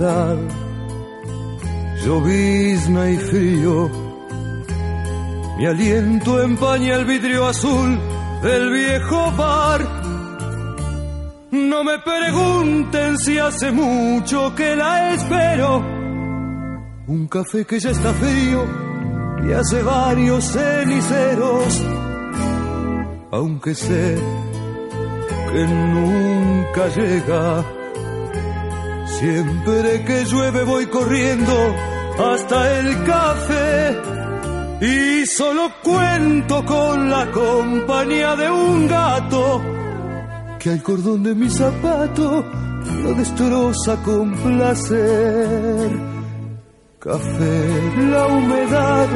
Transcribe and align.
soledad, 0.00 0.36
llovizna 2.04 3.10
y 3.10 3.16
frío. 3.18 3.90
Mi 5.58 5.66
aliento 5.66 6.42
empaña 6.42 6.96
el 6.96 7.04
vidrio 7.04 7.46
azul 7.46 7.98
del 8.42 8.70
viejo 8.70 9.30
bar. 9.32 9.80
No 11.50 11.84
me 11.84 11.98
pregunten 11.98 13.18
si 13.18 13.38
hace 13.38 13.70
mucho 13.70 14.54
que 14.54 14.74
la 14.74 15.14
espero. 15.14 15.78
Un 17.06 17.26
café 17.28 17.64
que 17.66 17.78
ya 17.78 17.90
está 17.90 18.12
frío 18.14 18.64
y 19.46 19.52
hace 19.52 19.82
varios 19.82 20.44
ceniceros. 20.44 21.82
Aunque 23.32 23.74
sé 23.74 24.18
que 25.52 25.66
nunca 25.66 26.88
llega. 26.88 27.79
Siempre 29.20 30.02
que 30.06 30.24
llueve 30.24 30.64
voy 30.64 30.86
corriendo 30.86 31.74
hasta 32.32 32.78
el 32.78 33.04
café 33.04 33.98
y 34.80 35.26
solo 35.26 35.70
cuento 35.82 36.64
con 36.64 37.10
la 37.10 37.30
compañía 37.30 38.34
de 38.34 38.50
un 38.50 38.88
gato 38.88 39.60
que 40.58 40.70
al 40.70 40.82
cordón 40.82 41.22
de 41.22 41.34
mi 41.34 41.50
zapato 41.50 42.46
lo 43.02 43.12
destroza 43.12 44.02
con 44.02 44.32
placer. 44.32 45.90
Café, 46.98 47.92
la 48.10 48.26
humedad, 48.26 49.08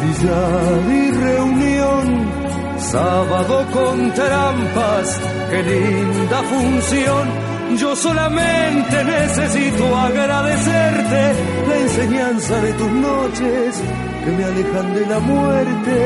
billar 0.00 0.82
y 0.88 1.10
reunión, 1.10 2.30
sábado 2.78 3.66
con 3.70 4.14
trampas, 4.14 5.20
qué 5.50 5.62
linda 5.62 6.42
función. 6.42 7.49
Yo 7.76 7.94
solamente 7.96 9.04
necesito 9.04 9.96
agradecerte 9.96 11.34
la 11.68 11.76
enseñanza 11.76 12.60
de 12.60 12.72
tus 12.74 12.90
noches 12.90 13.82
que 14.24 14.30
me 14.32 14.44
alejan 14.44 14.94
de 14.94 15.06
la 15.06 15.18
muerte. 15.20 15.96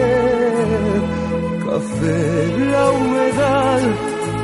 Café, 1.64 2.58
la 2.58 2.90
humedad, 2.90 3.80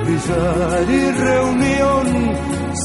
billar 0.06 0.91
y 0.91 1.10
reunión, 1.12 2.34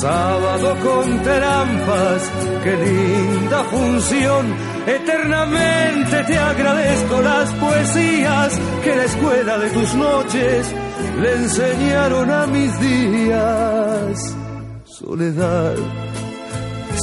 sábado 0.02 0.76
con 0.84 1.24
trampas, 1.24 2.32
qué 2.64 2.76
linda 2.78 3.64
función. 3.64 4.54
Eternamente 4.86 6.24
te 6.28 6.38
agradezco 6.38 7.22
las 7.22 7.52
poesías 7.54 8.60
que 8.84 8.96
la 8.96 9.04
escuela 9.06 9.58
de 9.58 9.70
tus 9.72 9.96
noches 9.96 10.76
le 11.22 11.34
enseñaron 11.34 12.30
a 12.30 12.48
mis 12.48 12.80
días. 12.80 14.36
Soledad, 14.86 15.76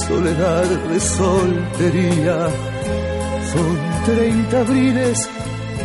soledad 0.07 0.65
de 0.91 0.99
soltería 0.99 2.47
son 3.51 3.77
treinta 4.05 4.59
abriles 4.61 5.29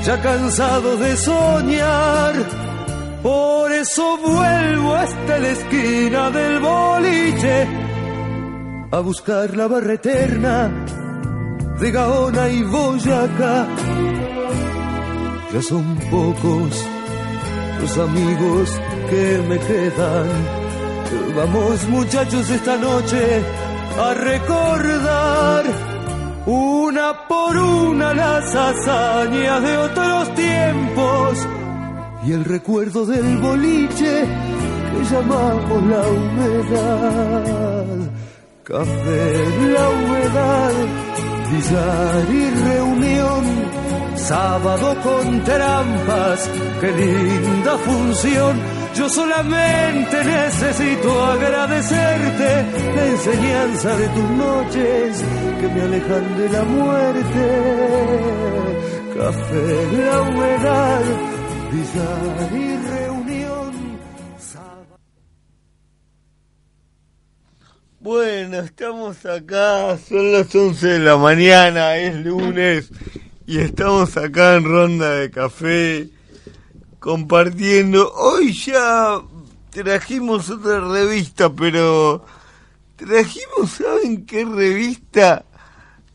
ya 0.05 0.21
cansado 0.23 0.97
de 0.97 1.17
soñar. 1.17 2.35
Por 3.23 3.73
eso 3.73 4.17
vuelvo 4.19 4.95
hasta 4.95 5.39
la 5.39 5.49
esquina 5.49 6.31
del 6.31 6.61
boliche 6.61 7.67
a 8.91 9.01
buscar 9.01 9.57
la 9.57 9.67
barra 9.67 9.95
eterna 9.95 10.71
de 11.81 11.91
Gaona 11.91 12.49
y 12.49 12.63
Boyacá. 12.63 13.67
Ya 15.53 15.63
son 15.63 15.97
pocos 16.11 16.98
los 17.81 17.99
amigos 17.99 18.81
que 19.11 19.43
me 19.49 19.59
quedan. 19.59 20.27
Vamos 21.37 21.89
muchachos 21.89 22.51
esta 22.51 22.77
noche 22.77 23.43
a 23.99 24.15
recordar 24.15 25.65
una 26.47 27.27
por 27.29 27.57
una 27.57 28.15
las 28.15 28.55
hazañas 28.55 29.63
de 29.63 29.77
otros 29.77 30.35
tiempos 30.35 31.47
y 32.27 32.33
el 32.33 32.45
recuerdo 32.45 33.07
del 33.07 33.39
boliche 33.39 34.25
que 34.93 35.05
llamamos 35.15 35.83
la 35.85 36.03
humedad. 36.09 37.85
Café, 38.65 39.45
la 39.73 39.89
humedad, 39.89 40.73
billar 41.51 42.27
y 42.31 42.51
reunión, 42.51 43.45
sábado 44.19 44.97
con 45.03 45.45
trampas, 45.45 46.51
qué 46.81 46.93
linda 46.93 47.79
función 47.79 48.79
yo 48.99 49.09
solamente 49.09 50.25
necesito 50.25 51.25
agradecerte 51.25 52.67
la 52.97 53.07
enseñanza 53.07 53.97
de 53.97 54.09
tus 54.09 54.31
noches 54.31 55.25
que 55.61 55.69
me 55.69 55.83
alejan 55.83 56.39
de 56.39 56.49
la 56.49 56.63
muerte. 56.65 57.45
Café, 59.17 59.99
la 59.99 60.23
humedad, 60.23 61.03
billar 61.71 62.53
y 62.53 62.77
reunión. 62.89 63.99
Bueno, 68.01 68.59
estamos 68.59 69.25
acá, 69.27 69.97
son 69.99 70.33
las 70.33 70.53
11 70.53 70.87
de 70.87 70.99
la 70.99 71.17
mañana, 71.17 71.97
es 71.97 72.17
lunes 72.17 72.91
y 73.49 73.61
estamos 73.61 74.15
acá 74.19 74.57
en 74.57 74.65
ronda 74.65 75.11
de 75.15 75.31
café 75.31 76.11
compartiendo. 76.99 78.13
Hoy 78.13 78.53
ya 78.53 79.23
trajimos 79.71 80.51
otra 80.51 80.81
revista, 80.81 81.51
pero 81.51 82.27
trajimos, 82.97 83.71
¿saben 83.71 84.27
qué 84.27 84.45
revista? 84.45 85.47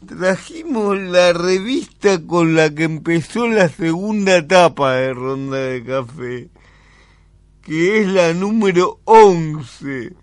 Trajimos 0.05 0.95
la 0.99 1.33
revista 1.33 2.21
con 2.23 2.53
la 2.53 2.69
que 2.69 2.83
empezó 2.83 3.47
la 3.47 3.67
segunda 3.67 4.37
etapa 4.37 4.93
de 4.93 5.15
Ronda 5.15 5.57
de 5.57 5.83
Café, 5.83 6.49
que 7.63 8.01
es 8.01 8.07
la 8.09 8.35
número 8.35 8.99
11, 9.05 10.13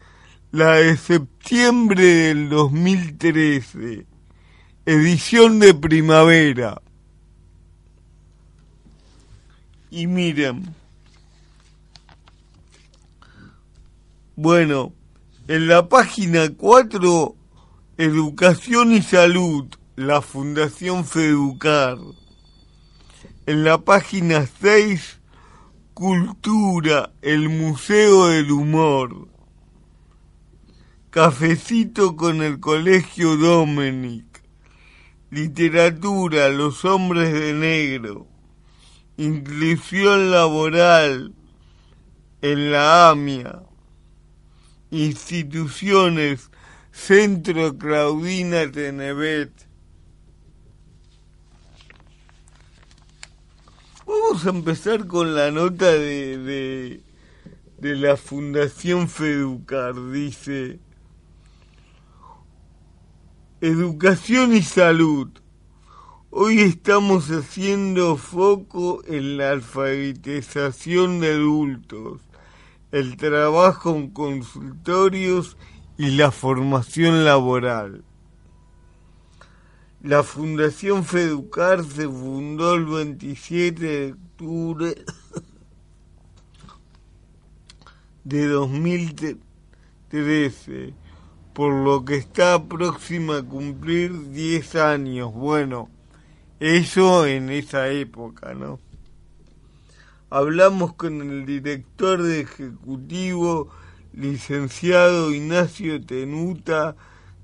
la 0.52 0.74
de 0.74 0.96
septiembre 0.96 2.04
del 2.04 2.48
2013, 2.50 4.06
edición 4.86 5.58
de 5.58 5.74
primavera. 5.74 6.80
Y 9.92 10.06
miren, 10.06 10.72
bueno, 14.36 14.92
en 15.48 15.66
la 15.66 15.88
página 15.88 16.48
4, 16.48 17.34
Educación 17.98 18.92
y 18.92 19.02
Salud, 19.02 19.66
la 19.96 20.22
Fundación 20.22 21.04
Feducar. 21.04 21.98
En 23.46 23.64
la 23.64 23.78
página 23.78 24.46
6, 24.60 25.18
Cultura, 25.92 27.12
el 27.20 27.48
Museo 27.48 28.28
del 28.28 28.52
Humor. 28.52 29.26
Cafecito 31.10 32.14
con 32.14 32.42
el 32.42 32.60
Colegio 32.60 33.36
Dominic. 33.36 34.24
Literatura, 35.32 36.48
Los 36.48 36.84
Hombres 36.84 37.32
de 37.32 37.54
Negro 37.54 38.29
inclusión 39.20 40.30
laboral 40.30 41.34
en 42.40 42.72
la 42.72 43.10
AMIA, 43.10 43.62
instituciones, 44.90 46.50
Centro 46.90 47.76
Claudina 47.76 48.70
Tenevet. 48.72 49.52
Vamos 54.06 54.46
a 54.46 54.48
empezar 54.48 55.06
con 55.06 55.34
la 55.34 55.50
nota 55.50 55.92
de, 55.92 56.38
de, 56.38 57.00
de 57.76 57.96
la 57.96 58.16
Fundación 58.16 59.06
Feducar. 59.06 59.94
Dice, 60.10 60.80
Educación 63.60 64.54
y 64.54 64.62
Salud 64.62 65.28
Hoy 66.32 66.60
estamos 66.60 67.28
haciendo 67.32 68.16
foco 68.16 69.02
en 69.04 69.36
la 69.36 69.50
alfabetización 69.50 71.18
de 71.18 71.32
adultos, 71.32 72.20
el 72.92 73.16
trabajo 73.16 73.96
en 73.96 74.10
consultorios 74.10 75.56
y 75.98 76.10
la 76.10 76.30
formación 76.30 77.24
laboral. 77.24 78.04
La 80.04 80.22
Fundación 80.22 81.04
Feducar 81.04 81.82
se 81.82 82.06
fundó 82.06 82.74
el 82.74 82.84
27 82.84 83.84
de 83.84 84.12
octubre 84.12 85.04
de 88.22 88.46
2013, 88.46 90.94
por 91.52 91.72
lo 91.72 92.04
que 92.04 92.14
está 92.14 92.68
próxima 92.68 93.38
a 93.38 93.42
cumplir 93.42 94.30
10 94.30 94.76
años. 94.76 95.34
Bueno, 95.34 95.88
eso 96.60 97.26
en 97.26 97.48
esa 97.48 97.88
época, 97.88 98.52
¿no? 98.54 98.78
Hablamos 100.28 100.92
con 100.92 101.22
el 101.22 101.46
director 101.46 102.22
de 102.22 102.40
ejecutivo, 102.40 103.70
licenciado 104.12 105.32
Ignacio 105.32 106.04
Tenuta, 106.04 106.96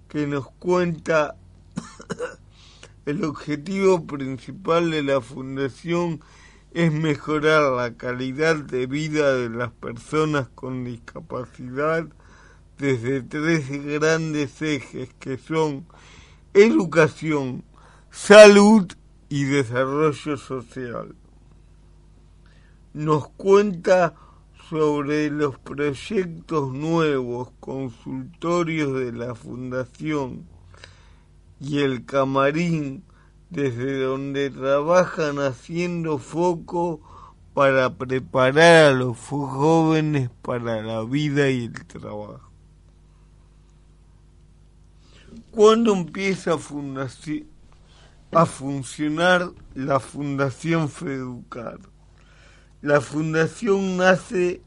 que 0.09 0.27
nos 0.27 0.49
cuenta 0.59 1.37
el 3.07 3.25
objetivo 3.25 4.07
principal 4.07 4.91
de 4.91 5.03
la 5.03 5.21
fundación 5.23 6.21
es 6.73 6.93
mejorar 6.93 7.73
la 7.73 7.95
calidad 7.95 8.57
de 8.57 8.87
vida 8.87 9.35
de 9.35 9.49
las 9.49 9.73
personas 9.73 10.49
con 10.55 10.85
discapacidad 10.85 12.07
desde 12.77 13.23
tres 13.23 13.71
grandes 13.71 14.61
ejes 14.61 15.09
que 15.19 15.39
son 15.39 15.87
educación, 16.53 17.65
salud 18.11 18.87
y 19.28 19.44
desarrollo 19.44 20.37
social. 20.37 21.14
Nos 22.94 23.28
cuenta 23.28 24.14
sobre 24.69 25.31
los 25.31 25.58
proyectos 25.58 26.73
nuevos, 26.73 27.50
consultorios 27.61 28.94
de 28.94 29.12
la 29.12 29.34
Fundación 29.34 30.46
y 31.61 31.78
el 31.78 32.05
camarín 32.05 33.05
desde 33.50 34.00
donde 34.02 34.50
trabajan 34.50 35.38
haciendo 35.38 36.19
foco 36.19 37.00
para 37.55 37.94
preparar 37.94 38.87
a 38.87 38.93
los 38.93 39.17
jóvenes 39.19 40.31
para 40.43 40.82
la 40.82 41.05
vida 41.05 41.49
y 41.50 41.67
el 41.67 41.87
trabajo. 41.87 42.50
¿Cuándo 45.52 45.94
empieza 45.94 46.52
a, 46.52 46.58
a 48.32 48.46
funcionar 48.46 49.50
la 49.75 50.00
Fundación 50.00 50.88
Feducar? 50.88 51.78
La 52.82 53.00
fundación 53.00 53.96
nace 53.96 54.61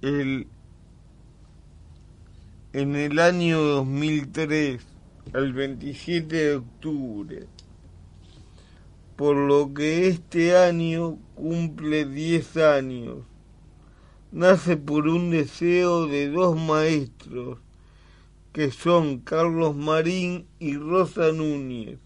el, 0.00 0.46
en 2.72 2.96
el 2.96 3.18
año 3.18 3.60
2003, 3.60 4.82
el 5.34 5.52
27 5.52 6.34
de 6.34 6.56
octubre, 6.56 7.46
por 9.16 9.36
lo 9.36 9.74
que 9.74 10.08
este 10.08 10.56
año 10.56 11.18
cumple 11.34 12.06
10 12.06 12.56
años. 12.56 13.18
Nace 14.32 14.76
por 14.76 15.06
un 15.06 15.30
deseo 15.30 16.06
de 16.06 16.28
dos 16.30 16.58
maestros, 16.58 17.58
que 18.52 18.70
son 18.70 19.18
Carlos 19.18 19.76
Marín 19.76 20.46
y 20.58 20.76
Rosa 20.76 21.30
Núñez 21.30 22.03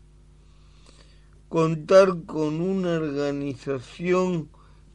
contar 1.49 2.25
con 2.27 2.61
una 2.61 2.97
organización 2.97 4.51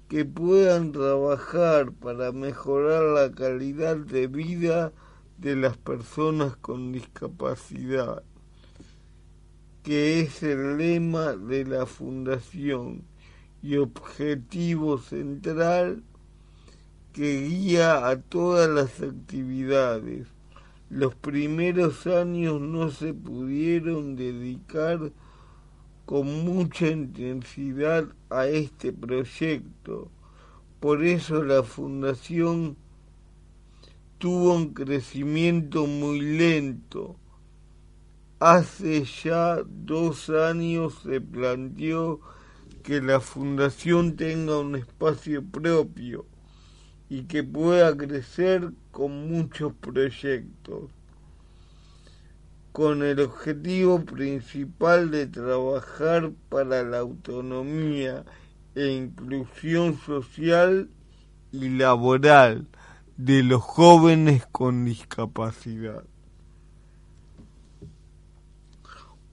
que 0.07 0.25
puedan 0.25 0.91
trabajar 0.91 1.91
para 1.91 2.31
mejorar 2.31 3.03
la 3.03 3.31
calidad 3.31 3.97
de 3.97 4.27
vida 4.27 4.93
de 5.39 5.55
las 5.55 5.77
personas 5.77 6.55
con 6.57 6.91
discapacidad, 6.91 8.21
que 9.81 10.19
es 10.19 10.43
el 10.43 10.77
lema 10.77 11.33
de 11.33 11.65
la 11.65 11.87
fundación 11.87 13.03
y 13.63 13.77
objetivo 13.77 14.99
central 14.99 16.03
que 17.13 17.41
guía 17.47 18.07
a 18.07 18.19
todas 18.21 18.69
las 18.69 19.01
actividades. 19.01 20.27
Los 20.89 21.15
primeros 21.15 22.05
años 22.05 22.61
no 22.61 22.91
se 22.91 23.13
pudieron 23.13 24.15
dedicar 24.15 25.11
con 26.05 26.45
mucha 26.45 26.87
intensidad 26.87 28.07
a 28.29 28.47
este 28.47 28.91
proyecto. 28.91 30.09
Por 30.79 31.03
eso 31.03 31.43
la 31.43 31.63
fundación 31.63 32.75
tuvo 34.17 34.55
un 34.55 34.73
crecimiento 34.73 35.87
muy 35.87 36.19
lento. 36.19 37.15
Hace 38.39 39.05
ya 39.05 39.63
dos 39.65 40.29
años 40.29 40.99
se 41.03 41.21
planteó 41.21 42.19
que 42.83 43.01
la 43.01 43.21
fundación 43.21 44.17
tenga 44.17 44.59
un 44.59 44.75
espacio 44.75 45.41
propio 45.41 46.25
y 47.09 47.23
que 47.23 47.43
pueda 47.43 47.95
crecer 47.95 48.73
con 48.91 49.29
muchos 49.29 49.73
proyectos 49.73 50.91
con 52.73 53.03
el 53.03 53.19
objetivo 53.19 54.03
principal 54.03 55.11
de 55.11 55.27
trabajar 55.27 56.31
para 56.49 56.83
la 56.83 56.99
autonomía 56.99 58.25
e 58.73 58.87
inclusión 58.87 59.99
social 59.99 60.89
y 61.51 61.69
laboral 61.69 62.67
de 63.15 63.43
los 63.43 63.61
jóvenes 63.61 64.47
con 64.51 64.85
discapacidad. 64.85 66.03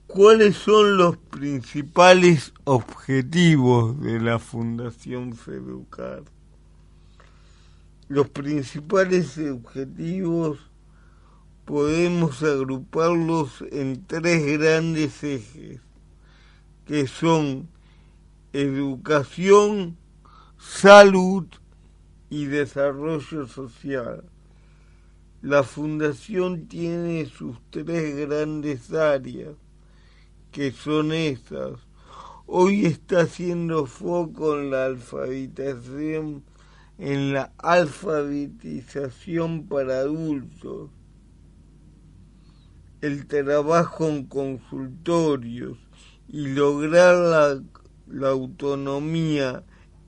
¿Cuáles 0.05 0.57
son 0.57 0.97
los 0.97 1.17
principales 1.17 2.53
objetivos 2.65 3.99
de 4.01 4.19
la 4.19 4.37
Fundación 4.37 5.33
Feducar? 5.33 6.21
Los 8.07 8.29
principales 8.29 9.39
objetivos 9.39 10.70
podemos 11.65 12.43
agruparlos 12.43 13.63
en 13.71 14.05
tres 14.05 14.59
grandes 14.59 15.23
ejes, 15.23 15.81
que 16.85 17.07
son 17.07 17.69
educación, 18.51 19.97
salud 20.57 21.47
y 22.29 22.45
desarrollo 22.45 23.47
social. 23.47 24.25
La 25.41 25.63
fundación 25.63 26.67
tiene 26.67 27.25
sus 27.25 27.57
tres 27.69 28.27
grandes 28.27 28.93
áreas, 28.93 29.55
que 30.51 30.71
son 30.71 31.13
esas. 31.13 31.79
Hoy 32.45 32.85
está 32.85 33.21
haciendo 33.21 33.85
foco 33.85 34.59
en 34.59 34.71
la 34.71 34.85
alfabetización, 34.85 36.43
en 36.97 37.33
la 37.33 37.53
alfabetización 37.57 39.67
para 39.67 39.99
adultos 39.99 40.89
el 43.01 43.25
trabajo 43.25 44.07
en 44.07 44.25
consultorios 44.25 45.79
y 46.27 46.47
lograr 46.47 47.63
la, 48.07 48.29
autonomía 48.29 49.63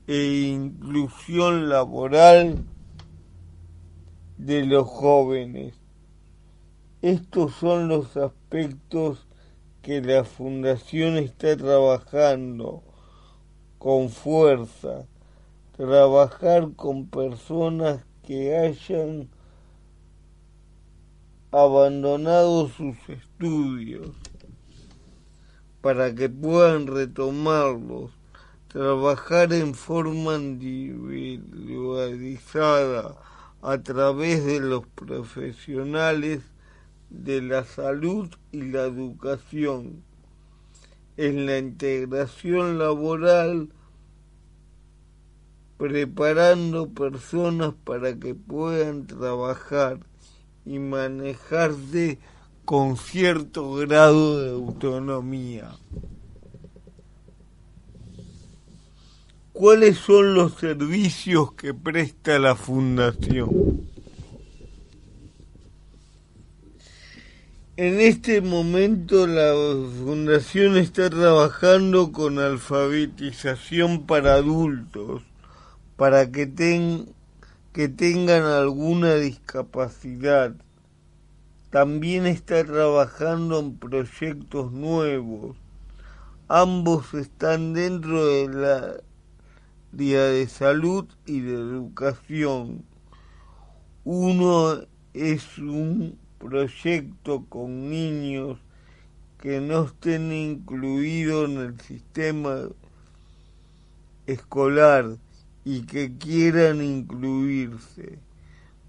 e 0.06 0.48
inclusión 0.48 1.68
laboral 1.68 2.64
de 4.38 4.64
los 4.64 4.86
jóvenes. 4.86 5.74
Estos 7.02 7.54
son 7.54 7.88
los 7.88 8.16
aspectos 8.16 9.26
que 9.82 10.00
la 10.00 10.24
Fundación 10.24 11.16
está 11.16 11.56
trabajando 11.56 12.84
con 13.78 14.08
fuerza, 14.08 15.06
trabajar 15.76 16.72
con 16.76 17.08
personas 17.08 18.04
que 18.22 18.56
hayan 18.56 19.28
abandonado 21.54 22.68
sus 22.68 22.96
estudios 23.08 24.10
para 25.80 26.12
que 26.12 26.28
puedan 26.28 26.88
retomarlos, 26.88 28.10
trabajar 28.66 29.52
en 29.52 29.74
forma 29.74 30.34
individualizada 30.34 33.14
a 33.62 33.78
través 33.78 34.44
de 34.44 34.58
los 34.58 34.84
profesionales 34.88 36.40
de 37.08 37.40
la 37.40 37.62
salud 37.62 38.30
y 38.50 38.62
la 38.62 38.86
educación, 38.86 40.02
en 41.16 41.46
la 41.46 41.58
integración 41.58 42.80
laboral, 42.80 43.68
preparando 45.76 46.88
personas 46.88 47.74
para 47.84 48.18
que 48.18 48.34
puedan 48.34 49.06
trabajar 49.06 50.00
y 50.66 50.78
manejarse 50.78 52.18
con 52.64 52.96
cierto 52.96 53.72
grado 53.74 54.40
de 54.40 54.50
autonomía. 54.50 55.70
¿Cuáles 59.52 59.98
son 59.98 60.34
los 60.34 60.54
servicios 60.54 61.52
que 61.52 61.74
presta 61.74 62.38
la 62.38 62.56
Fundación? 62.56 63.82
En 67.76 68.00
este 68.00 68.40
momento 68.40 69.26
la 69.26 69.52
Fundación 70.04 70.76
está 70.76 71.10
trabajando 71.10 72.12
con 72.12 72.38
alfabetización 72.38 74.06
para 74.06 74.34
adultos, 74.34 75.22
para 75.96 76.30
que 76.32 76.46
tengan 76.46 77.06
que 77.74 77.88
tengan 77.88 78.44
alguna 78.44 79.16
discapacidad. 79.16 80.54
También 81.70 82.24
está 82.24 82.64
trabajando 82.64 83.58
en 83.58 83.76
proyectos 83.76 84.70
nuevos. 84.70 85.56
Ambos 86.46 87.12
están 87.14 87.74
dentro 87.74 88.26
de 88.26 88.48
la 88.48 88.94
área 89.92 90.22
de 90.22 90.46
salud 90.46 91.06
y 91.26 91.40
de 91.40 91.54
educación. 91.54 92.84
Uno 94.04 94.82
es 95.12 95.58
un 95.58 96.16
proyecto 96.38 97.44
con 97.48 97.90
niños 97.90 98.60
que 99.40 99.60
no 99.60 99.86
estén 99.86 100.32
incluidos 100.32 101.50
en 101.50 101.56
el 101.56 101.80
sistema 101.80 102.68
escolar 104.28 105.18
y 105.64 105.82
que 105.82 106.16
quieran 106.16 106.82
incluirse. 106.82 108.18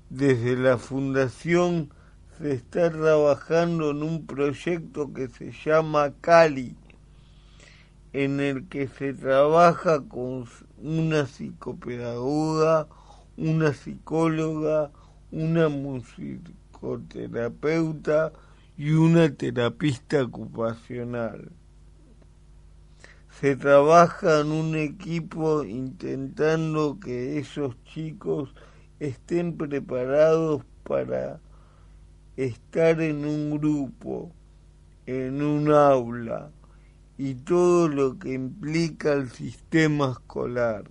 Desde 0.10 0.56
la 0.56 0.78
fundación 0.78 1.90
se 2.38 2.54
está 2.54 2.90
trabajando 2.92 3.92
en 3.92 4.04
un 4.04 4.26
proyecto 4.26 5.14
que 5.14 5.28
se 5.30 5.52
llama 5.52 6.14
Cali, 6.22 6.76
en 8.14 8.40
el 8.40 8.68
que 8.68 8.88
se 8.88 9.14
trabaja 9.14 10.02
con 10.02 10.46
una 10.82 11.26
psicopedagoga, 11.26 12.88
una 13.38 13.74
psicóloga, 13.74 14.92
una 15.32 15.70
musicoterapeuta 15.70 18.32
y 18.78 18.92
una 18.92 19.34
terapista 19.34 20.22
ocupacional. 20.24 21.52
Se 23.40 23.58
trabaja 23.58 24.40
en 24.40 24.52
un 24.54 24.76
equipo 24.78 25.66
intentando 25.66 26.98
que 27.02 27.38
esos 27.38 27.76
chicos 27.84 28.54
estén 29.00 29.58
preparados 29.58 30.64
para 30.84 31.42
estar 32.38 33.02
en 33.02 33.26
un 33.26 33.60
grupo, 33.60 34.32
en 35.06 35.42
un 35.42 35.70
aula 35.70 36.50
y 37.18 37.36
todo 37.36 37.90
lo 37.90 38.18
que 38.18 38.34
implica 38.34 39.12
el 39.12 39.30
sistema 39.30 40.12
escolar. 40.12 40.86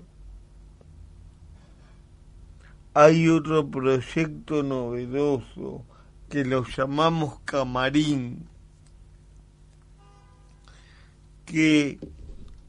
Hay 2.92 3.26
otro 3.26 3.70
proyecto 3.70 4.62
novedoso 4.62 5.82
que 6.28 6.44
lo 6.44 6.62
llamamos 6.64 7.40
camarín, 7.46 8.46
que 11.46 11.98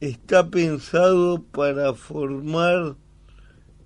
está 0.00 0.50
pensado 0.50 1.42
para 1.42 1.94
formar 1.94 2.96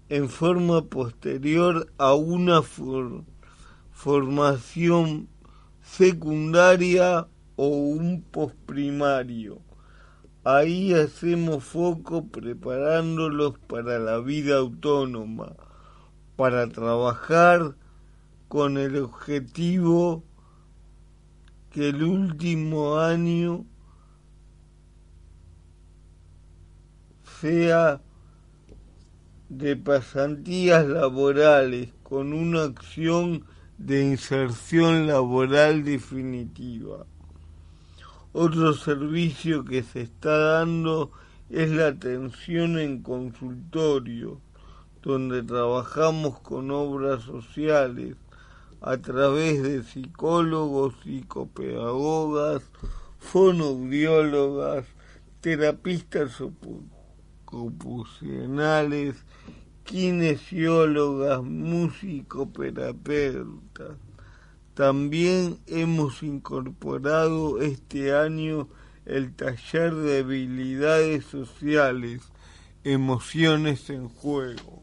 en 0.09 0.29
forma 0.29 0.85
posterior 0.87 1.93
a 1.99 2.15
una 2.15 2.63
formación 3.93 5.29
secundaria 5.83 7.29
o 7.55 7.69
un 7.69 8.23
posprimario. 8.23 9.61
Ahí 10.43 10.95
hacemos 10.95 11.63
foco 11.63 12.27
preparándolos 12.27 13.59
para 13.69 13.99
la 14.01 14.19
vida 14.19 14.57
autónoma, 14.57 15.55
para 16.35 16.67
trabajar 16.69 17.77
con 18.49 18.79
el 18.79 18.97
objetivo 18.97 20.25
que 21.71 21.91
el 21.91 22.03
último 22.03 22.99
año 22.99 23.65
sea 27.41 28.01
de 29.49 29.77
pasantías 29.77 30.87
laborales 30.87 31.89
con 32.03 32.33
una 32.33 32.65
acción 32.65 33.45
de 33.79 34.05
inserción 34.05 35.07
laboral 35.07 35.85
definitiva. 35.85 37.07
Otro 38.33 38.75
servicio 38.75 39.65
que 39.65 39.83
se 39.83 40.03
está 40.03 40.37
dando 40.37 41.11
es 41.49 41.71
la 41.71 41.89
atención 41.89 42.79
en 42.79 43.03
consultorio, 43.03 44.41
donde 45.03 45.43
trabajamos 45.43 46.39
con 46.41 46.71
obras 46.71 47.25
sociales 47.25 48.17
a 48.83 48.99
través 48.99 49.63
de 49.63 49.83
psicólogos, 49.83 50.95
psicopedagogas, 51.03 52.63
fonoaudiólogas, 53.19 54.85
terapistas 55.41 56.33
ocupacionales, 57.51 59.17
kinesiólogas, 59.85 61.43
musicoterapeutas. 61.43 63.97
También 64.75 65.59
hemos 65.67 66.23
incorporado 66.23 67.61
este 67.61 68.15
año 68.15 68.69
el 69.05 69.35
taller 69.35 69.95
de 69.95 70.21
habilidades 70.21 71.25
sociales, 71.25 72.23
emociones 72.85 73.91
en 73.91 74.09
juego. 74.09 74.81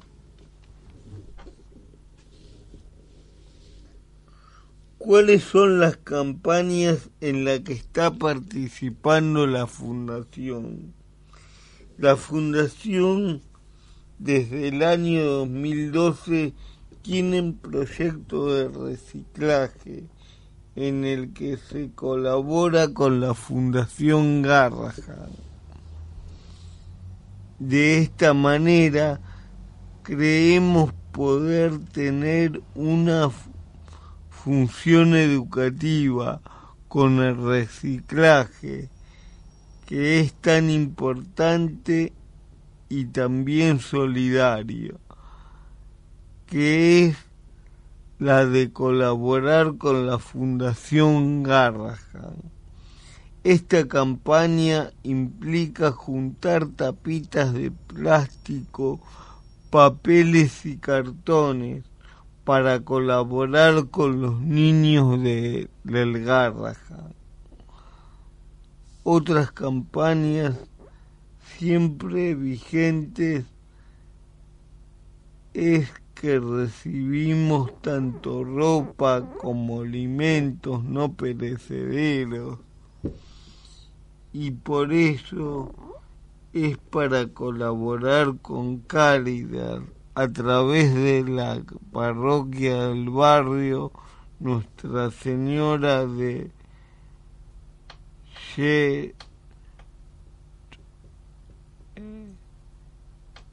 ¿Cuáles 4.97 5.43
son 5.43 5.79
las 5.79 5.95
campañas 5.95 7.09
en 7.21 7.45
las 7.45 7.61
que 7.61 7.71
está 7.71 8.11
participando 8.11 9.47
la 9.47 9.67
Fundación? 9.67 10.96
La 11.97 12.15
Fundación 12.15 13.41
desde 14.19 14.67
el 14.67 14.83
año 14.83 15.23
2012 15.23 16.53
tiene 17.01 17.41
un 17.41 17.57
proyecto 17.57 18.53
de 18.53 18.67
reciclaje 18.67 20.03
en 20.75 21.05
el 21.05 21.33
que 21.33 21.57
se 21.57 21.89
colabora 21.95 22.93
con 22.93 23.19
la 23.19 23.33
Fundación 23.33 24.43
Garrahan. 24.43 25.31
De 27.57 27.97
esta 27.97 28.35
manera 28.35 29.19
creemos 30.03 30.93
poder 31.11 31.79
tener 31.79 32.61
una 32.75 33.31
función 34.29 35.15
educativa 35.15 36.41
con 36.87 37.23
el 37.23 37.37
reciclaje 37.37 38.91
que 39.87 40.19
es 40.19 40.33
tan 40.33 40.69
importante 40.69 42.11
y 42.89 43.05
también 43.05 43.79
solidario, 43.79 44.99
que 46.45 47.05
es 47.05 47.17
la 48.19 48.45
de 48.45 48.71
colaborar 48.73 49.77
con 49.77 50.05
la 50.05 50.19
Fundación 50.19 51.41
Garrahan. 51.41 52.35
Esta 53.45 53.87
campaña 53.87 54.91
implica 55.03 55.93
juntar 55.93 56.67
tapitas 56.67 57.53
de 57.53 57.71
plástico, 57.71 58.99
papeles 59.69 60.65
y 60.65 60.75
cartones 60.75 61.85
para 62.43 62.81
colaborar 62.81 63.87
con 63.87 64.21
los 64.21 64.41
niños 64.41 65.23
de, 65.23 65.69
del 65.85 66.25
Garrahan. 66.25 67.15
Otras 69.09 69.53
campañas 69.53 70.53
siempre 71.57 72.35
vigentes 72.35 73.45
es 75.53 75.89
que 76.13 76.41
recibimos 76.41 77.71
tanto 77.81 78.43
ropa 78.43 79.25
como 79.41 79.83
alimentos 79.83 80.83
no 80.83 81.13
perecederos. 81.13 82.59
Y 84.33 84.51
por 84.51 84.91
eso 84.91 85.73
es 86.51 86.77
para 86.77 87.27
colaborar 87.27 88.35
con 88.41 88.79
Caridad. 88.79 89.83
A 90.15 90.27
través 90.27 90.93
de 90.93 91.23
la 91.23 91.63
parroquia 91.93 92.87
del 92.87 93.09
barrio 93.09 93.93
Nuestra 94.41 95.11
Señora 95.11 96.05
de 96.05 96.56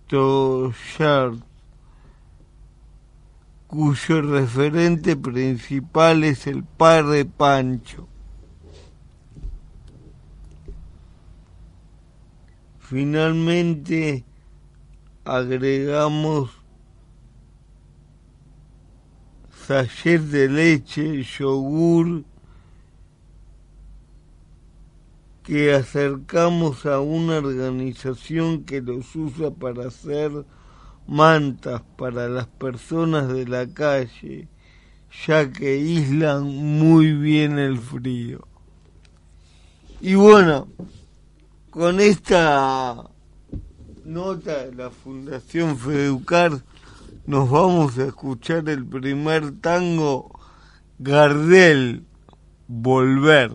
Toshart, 0.06 1.40
cuyo 3.66 4.22
referente 4.22 5.14
principal 5.14 6.24
es 6.24 6.46
el 6.46 6.64
padre 6.64 7.26
Pancho. 7.26 8.08
Finalmente, 12.78 14.24
agregamos 15.26 16.50
sachet 19.66 20.22
de 20.22 20.48
leche, 20.48 21.22
yogur, 21.24 22.24
que 25.44 25.74
acercamos 25.74 26.86
a 26.86 27.00
una 27.00 27.36
organización 27.36 28.64
que 28.64 28.80
los 28.80 29.14
usa 29.14 29.50
para 29.50 29.88
hacer 29.88 30.32
mantas 31.06 31.82
para 31.98 32.28
las 32.30 32.46
personas 32.46 33.28
de 33.28 33.46
la 33.46 33.68
calle, 33.68 34.48
ya 35.26 35.52
que 35.52 35.74
aíslan 35.74 36.44
muy 36.44 37.12
bien 37.12 37.58
el 37.58 37.78
frío. 37.78 38.48
Y 40.00 40.14
bueno, 40.14 40.66
con 41.68 42.00
esta 42.00 43.04
nota 44.06 44.64
de 44.64 44.74
la 44.74 44.88
Fundación 44.90 45.76
Feducar 45.76 46.52
nos 47.26 47.50
vamos 47.50 47.98
a 47.98 48.06
escuchar 48.06 48.66
el 48.70 48.86
primer 48.86 49.60
tango 49.60 50.30
Gardel, 50.98 52.06
volver. 52.66 53.52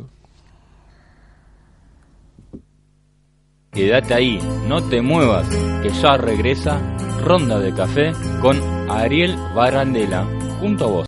Quédate 3.80 4.14
ahí, 4.14 4.40
no 4.68 4.84
te 4.84 5.02
muevas, 5.02 5.48
que 5.82 5.88
ya 5.88 6.18
regresa 6.18 6.82
Ronda 7.24 7.60
de 7.60 7.74
Café 7.74 8.12
con 8.42 8.60
Ariel 8.90 9.38
Barandela, 9.56 10.26
junto 10.60 10.84
a 10.84 10.88
vos. 10.90 11.06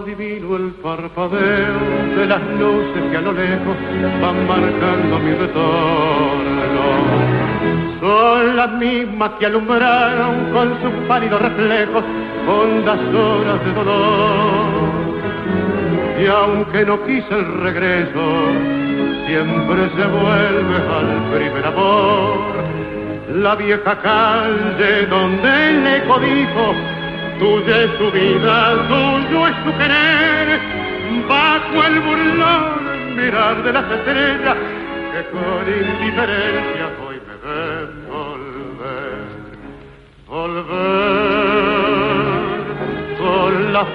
adivino 0.00 0.56
el 0.56 0.72
parpadeo 0.82 2.16
de 2.16 2.26
las 2.26 2.42
luces 2.58 3.10
que 3.10 3.16
a 3.16 3.20
lo 3.20 3.32
lejos 3.32 3.76
van 4.20 4.46
marcando 4.48 5.18
mi 5.20 5.34
retorno 5.34 7.37
son 8.00 8.56
las 8.56 8.70
mismas 8.72 9.30
que 9.38 9.46
alumbraron 9.46 10.52
con 10.52 10.82
sus 10.82 10.92
pálidos 11.06 11.40
reflejos 11.40 12.04
hondas 12.46 12.98
horas 13.14 13.64
de 13.64 13.72
dolor. 13.72 14.88
Y 16.20 16.26
aunque 16.26 16.84
no 16.84 17.04
quise 17.04 17.34
el 17.34 17.60
regreso, 17.60 18.22
siempre 19.26 19.90
se 19.96 20.06
vuelve 20.06 20.76
al 20.76 21.30
primer 21.32 21.66
amor. 21.66 22.38
La 23.34 23.54
vieja 23.54 23.96
calle 24.00 25.06
donde 25.06 25.70
el 25.70 25.86
eco 25.86 26.18
dijo, 26.18 26.74
tuya 27.38 27.82
es 27.84 27.98
tu 27.98 28.10
vida, 28.10 28.74
tuyo 28.88 29.48
es 29.48 29.64
tu 29.64 29.72
querer, 29.76 30.60
bajo 31.28 31.84
el 31.86 32.00
burlón 32.00 33.16
mirar 33.16 33.62
de 33.62 33.72
las 33.72 33.90
estrellas 33.90 34.56
que 35.12 35.24
con 35.30 35.66
indiferencia 35.68 37.07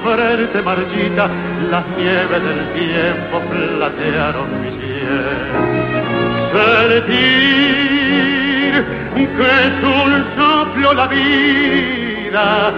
frente 0.04 0.62
marchita, 0.62 1.30
las 1.70 1.88
nieves 1.98 2.44
del 2.44 2.74
tiempo 2.74 3.40
platearon 3.50 4.62
mi 4.62 4.72
piel. 4.72 5.50
Sentir 6.54 7.24
que 9.16 9.48
es 9.66 9.78
un 9.84 10.12
soplo 10.38 10.94
la 10.94 11.08
vida, 11.08 12.74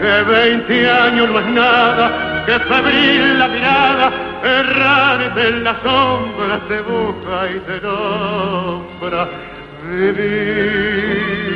que 0.00 0.22
veinte 0.30 0.90
años 0.90 1.30
no 1.30 1.38
es 1.40 1.46
nada, 1.46 2.44
que 2.46 2.58
febril 2.60 3.38
la 3.38 3.48
mirada, 3.48 4.12
errante 4.42 5.48
en 5.48 5.64
las 5.64 5.76
sombras 5.82 6.60
te 6.68 6.80
busca 6.80 7.50
y 7.50 7.60
te 7.60 7.80
nombra 7.80 9.28
Viví 9.90 11.50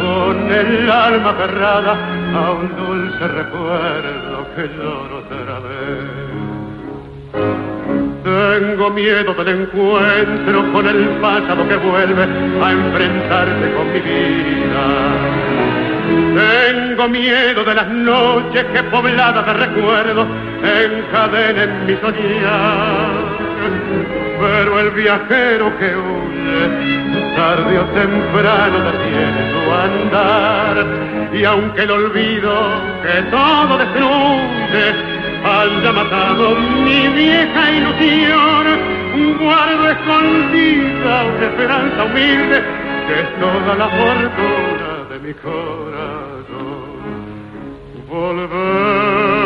con 0.00 0.50
el 0.50 0.90
alma 0.90 1.34
cerrada 1.36 1.92
a 2.34 2.50
un 2.52 2.74
dulce 2.76 3.28
recuerdo 3.28 4.46
que 4.56 4.62
lloro 4.78 5.18
otra 5.18 5.60
vez. 5.60 6.32
Tengo 8.24 8.90
miedo 8.90 9.34
del 9.34 9.48
encuentro 9.48 10.72
con 10.72 10.88
el 10.88 11.08
pasado 11.20 11.68
que 11.68 11.76
vuelve 11.76 12.22
a 12.22 12.72
enfrentarse 12.72 13.72
con 13.74 13.92
mi 13.92 14.00
vida. 14.00 14.86
Tengo 16.34 17.08
miedo 17.08 17.64
de 17.64 17.74
las 17.74 17.88
noches 17.88 18.64
que 18.72 18.82
pobladas 18.84 19.44
de 19.44 19.52
recuerdos 19.52 20.26
encadenen 20.62 21.86
mi 21.86 21.96
soñar. 21.96 23.32
Pero 24.40 24.80
el 24.80 24.90
viajero 24.92 25.78
que 25.78 25.94
huye 25.96 27.01
tarde 27.36 27.78
o 27.78 27.84
temprano 27.86 28.78
detiene 28.90 29.52
su 29.52 29.60
andar. 29.70 30.86
Y 31.32 31.44
aunque 31.44 31.82
el 31.82 31.90
olvido 31.90 32.52
que 33.02 33.22
todo 33.30 33.78
destruye 33.78 34.84
haya 35.44 35.92
matado 35.92 36.54
mi 36.56 37.08
vieja 37.08 37.70
ilusión, 37.70 38.92
guardo 39.40 39.90
escondida 39.90 41.24
una 41.24 41.46
esperanza 41.46 42.04
humilde 42.04 42.62
que 43.06 43.20
es 43.20 43.40
toda 43.40 43.74
la 43.74 43.88
fortuna 43.88 44.90
de 45.10 45.18
mi 45.18 45.34
corazón. 45.34 46.42
Volver 48.08 49.41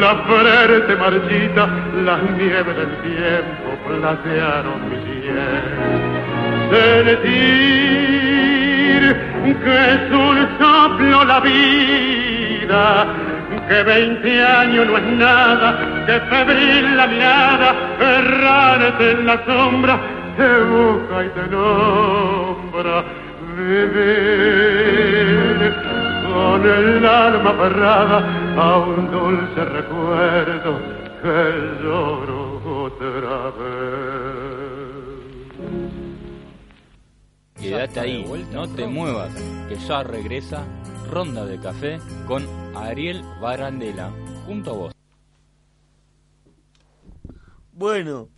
la 0.00 0.14
frente 0.24 0.96
marchita, 0.96 1.68
las 2.04 2.22
nieves 2.36 2.76
del 2.76 2.96
tiempo 3.02 3.78
platearon 3.86 4.88
mi 4.88 4.96
Sentir 6.70 7.92
que 9.44 9.94
es 9.94 10.10
un 10.10 10.48
soplo 10.58 11.24
la 11.24 11.40
vida, 11.40 13.06
que 13.68 13.82
veinte 13.82 14.42
años 14.42 14.86
no 14.86 14.96
es 14.96 15.04
nada, 15.04 15.78
que 16.06 16.20
febril 16.20 16.96
la 16.96 17.06
mirada, 17.06 17.74
errante 18.00 19.10
en 19.10 19.26
la 19.26 19.44
sombra, 19.44 19.98
te 20.36 20.62
busca 20.62 21.24
y 21.24 21.28
te 21.28 21.46
nombra. 21.48 23.04
Vivir 23.56 24.72
con 26.32 26.64
el 26.64 27.04
alma 27.04 27.50
aferrada 27.50 28.18
a 28.56 28.78
un 28.78 29.10
dulce 29.10 29.64
recuerdo 29.64 30.80
que 31.20 31.82
lloro 31.82 32.84
otra 32.84 33.50
vez. 33.58 34.32
Quédate 37.60 38.00
ahí, 38.00 38.46
no 38.52 38.68
te 38.68 38.86
muevas, 38.86 39.32
que 39.68 39.76
ya 39.76 40.02
regresa 40.02 40.64
Ronda 41.10 41.44
de 41.44 41.60
Café 41.60 41.98
con 42.26 42.46
Ariel 42.74 43.22
Barandela, 43.40 44.10
junto 44.46 44.70
a 44.70 44.74
vos. 44.74 44.94
Bueno, 47.72 48.28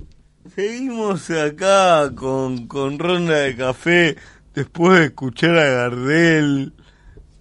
seguimos 0.54 1.30
acá 1.30 2.12
con, 2.14 2.66
con 2.66 2.98
Ronda 2.98 3.36
de 3.36 3.56
Café 3.56 4.16
después 4.52 4.98
de 4.98 5.04
escuchar 5.06 5.56
a 5.58 5.64
Gardel 5.64 6.72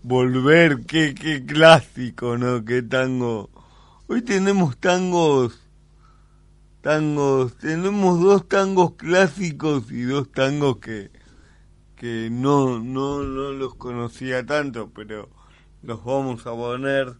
volver, 0.03 0.85
qué, 0.85 1.15
qué 1.15 1.45
clásico, 1.45 2.37
¿no? 2.37 2.63
Qué 2.65 2.81
tango. 2.83 3.49
Hoy 4.07 4.21
tenemos 4.21 4.77
tangos, 4.77 5.61
tangos, 6.81 7.55
tenemos 7.57 8.21
dos 8.21 8.47
tangos 8.47 8.95
clásicos 8.95 9.89
y 9.91 10.01
dos 10.01 10.29
tangos 10.31 10.77
que, 10.77 11.09
que 11.95 12.27
no, 12.29 12.79
no, 12.79 13.23
no 13.23 13.51
los 13.53 13.75
conocía 13.75 14.45
tanto, 14.45 14.91
pero 14.93 15.29
los 15.81 16.03
vamos 16.03 16.45
a 16.45 16.51
poner. 16.51 17.15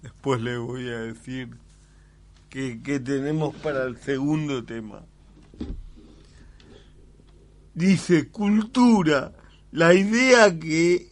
Después 0.00 0.40
les 0.40 0.58
voy 0.58 0.88
a 0.88 1.00
decir 1.00 1.50
que, 2.48 2.80
que 2.82 3.00
tenemos 3.00 3.54
para 3.56 3.84
el 3.84 3.96
segundo 3.98 4.64
tema. 4.64 5.02
Dice 7.74 8.28
cultura. 8.28 9.32
La 9.72 9.94
idea 9.94 10.58
que 10.58 11.11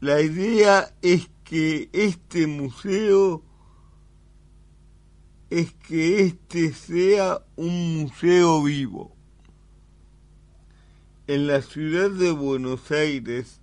la 0.00 0.20
idea 0.20 0.94
es 1.02 1.28
que 1.44 1.88
este 1.92 2.46
museo 2.46 3.42
es 5.50 5.72
que 5.74 6.20
este 6.20 6.72
sea 6.72 7.42
un 7.56 8.02
museo 8.02 8.62
vivo 8.62 9.18
en 11.28 11.46
la 11.46 11.60
ciudad 11.60 12.10
de 12.10 12.30
Buenos 12.30 12.90
Aires, 12.90 13.60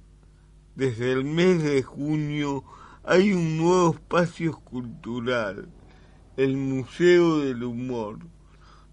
desde 0.76 1.12
el 1.12 1.24
mes 1.24 1.63
de 1.63 1.82
junio, 1.82 2.63
hay 3.04 3.34
un 3.34 3.58
nuevo 3.58 3.95
espacio 3.95 4.60
cultural, 4.60 5.67
el 6.38 6.58
Museo 6.58 7.39
del 7.39 7.63
Humor. 7.63 8.19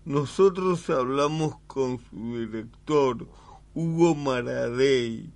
Nosotros 0.07 0.89
hablamos 0.89 1.57
con 1.67 1.99
su 1.99 2.39
director, 2.39 3.29
Hugo 3.75 4.15
Maradei, 4.15 5.31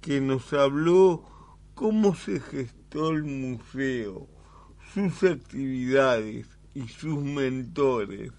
que 0.00 0.20
nos 0.20 0.52
habló 0.52 1.24
cómo 1.74 2.14
se 2.14 2.40
gestó 2.40 3.10
el 3.10 3.24
museo, 3.24 4.28
sus 4.94 5.22
actividades 5.22 6.46
y 6.74 6.88
sus 6.88 7.22
mentores. 7.22 8.32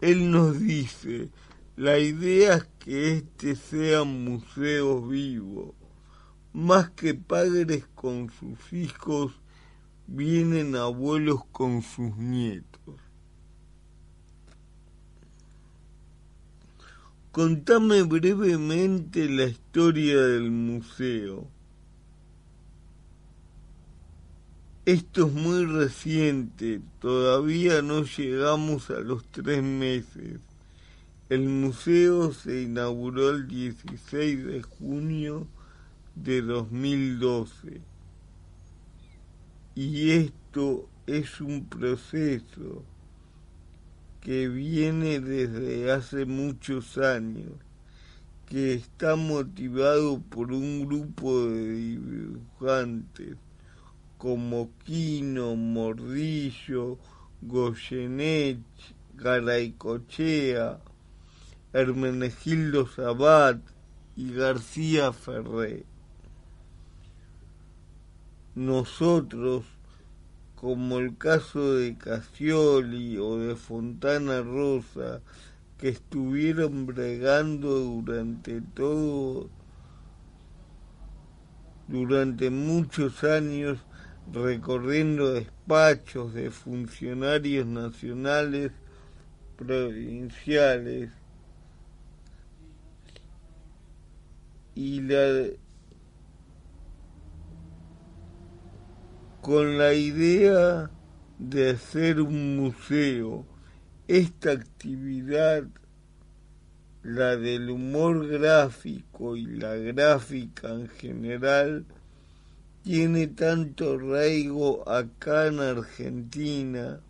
Él 0.00 0.30
nos 0.30 0.60
dice, 0.60 1.30
la 1.76 1.98
idea 1.98 2.56
es 2.56 2.66
que 2.78 3.16
este 3.16 3.56
sea 3.56 4.04
museo 4.04 5.02
vivo. 5.02 5.74
Más 6.52 6.90
que 6.90 7.14
padres 7.14 7.84
con 7.94 8.30
sus 8.30 8.72
hijos, 8.72 9.32
vienen 10.06 10.76
abuelos 10.76 11.44
con 11.50 11.82
sus 11.82 12.16
nietos. 12.16 12.73
Contame 17.34 18.04
brevemente 18.04 19.28
la 19.28 19.46
historia 19.46 20.20
del 20.20 20.52
museo. 20.52 21.48
Esto 24.84 25.26
es 25.26 25.32
muy 25.32 25.64
reciente, 25.64 26.80
todavía 27.00 27.82
no 27.82 28.04
llegamos 28.04 28.88
a 28.90 29.00
los 29.00 29.26
tres 29.32 29.64
meses. 29.64 30.38
El 31.28 31.48
museo 31.48 32.32
se 32.32 32.62
inauguró 32.62 33.30
el 33.30 33.48
16 33.48 34.46
de 34.46 34.62
junio 34.62 35.48
de 36.14 36.40
2012 36.40 37.80
y 39.74 40.10
esto 40.10 40.88
es 41.08 41.40
un 41.40 41.68
proceso 41.68 42.84
que 44.24 44.48
viene 44.48 45.20
desde 45.20 45.92
hace 45.92 46.24
muchos 46.24 46.96
años, 46.96 47.52
que 48.48 48.72
está 48.72 49.16
motivado 49.16 50.18
por 50.18 50.50
un 50.50 50.86
grupo 50.86 51.44
de 51.46 51.98
dibujantes 51.98 53.36
como 54.16 54.70
Quino, 54.84 55.56
Mordillo, 55.56 56.98
Goyenech, 57.42 58.62
Garaycochea, 59.14 60.80
Hermenegildo 61.74 62.86
Sabat 62.86 63.60
y 64.16 64.32
García 64.32 65.12
Ferré. 65.12 65.84
Nosotros, 68.54 69.66
como 70.54 70.98
el 70.98 71.16
caso 71.16 71.74
de 71.74 71.96
Casioli 71.96 73.18
o 73.18 73.38
de 73.38 73.56
Fontana 73.56 74.42
Rosa, 74.42 75.20
que 75.78 75.88
estuvieron 75.88 76.86
bregando 76.86 77.68
durante 77.68 78.60
todo, 78.60 79.50
durante 81.88 82.50
muchos 82.50 83.24
años, 83.24 83.78
recorriendo 84.32 85.32
despachos 85.32 86.32
de 86.32 86.50
funcionarios 86.50 87.66
nacionales, 87.66 88.72
provinciales, 89.56 91.10
y 94.74 95.00
la 95.02 95.50
con 99.44 99.76
la 99.76 99.92
idea 99.92 100.90
de 101.38 101.72
hacer 101.72 102.22
un 102.22 102.56
museo. 102.56 103.44
Esta 104.08 104.52
actividad, 104.52 105.64
la 107.02 107.36
del 107.36 107.68
humor 107.68 108.26
gráfico 108.26 109.36
y 109.36 109.44
la 109.44 109.74
gráfica 109.74 110.70
en 110.70 110.88
general, 110.88 111.84
tiene 112.84 113.26
tanto 113.26 113.92
arraigo 113.92 114.88
acá 114.88 115.48
en 115.48 115.60
Argentina. 115.60 117.00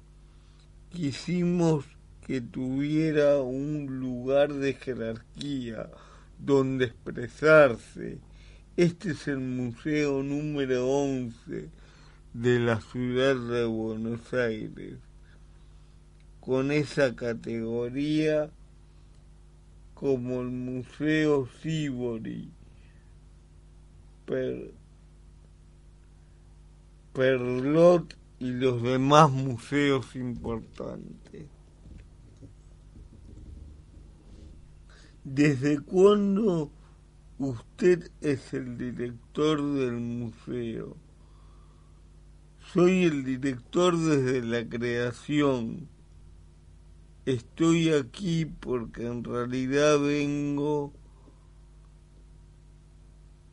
Quisimos 0.91 1.85
que 2.27 2.41
tuviera 2.41 3.41
un 3.43 4.01
lugar 4.01 4.53
de 4.53 4.75
jerarquía 4.75 5.89
donde 6.41 6.87
expresarse. 6.87 8.19
Este 8.77 9.13
es 9.13 9.29
el 9.29 9.39
museo 9.39 10.25
número 10.25 10.89
11 10.89 11.84
de 12.35 12.59
la 12.59 12.81
ciudad 12.81 13.37
de 13.37 13.65
Buenos 13.65 14.35
Aires, 14.35 14.99
con 16.41 16.73
esa 16.73 17.15
categoría 17.15 18.51
como 19.95 20.41
el 20.43 20.51
Museo 20.51 21.49
Sibori, 21.63 22.51
Perlot 27.13 28.19
y 28.41 28.51
los 28.51 28.83
demás 28.83 29.31
museos 29.31 30.17
importantes. 30.17 31.47
¿Desde 35.23 35.79
cuándo 35.81 36.73
usted 37.39 38.11
es 38.21 38.53
el 38.53 38.77
director 38.77 39.63
del 39.63 40.01
museo? 40.01 40.97
Soy 42.75 43.05
el 43.05 43.23
director 43.25 43.97
desde 43.97 44.43
la 44.43 44.69
creación. 44.69 45.89
Estoy 47.25 47.91
aquí 47.91 48.47
porque 48.47 49.07
en 49.07 49.23
realidad 49.23 50.01
vengo 50.01 50.93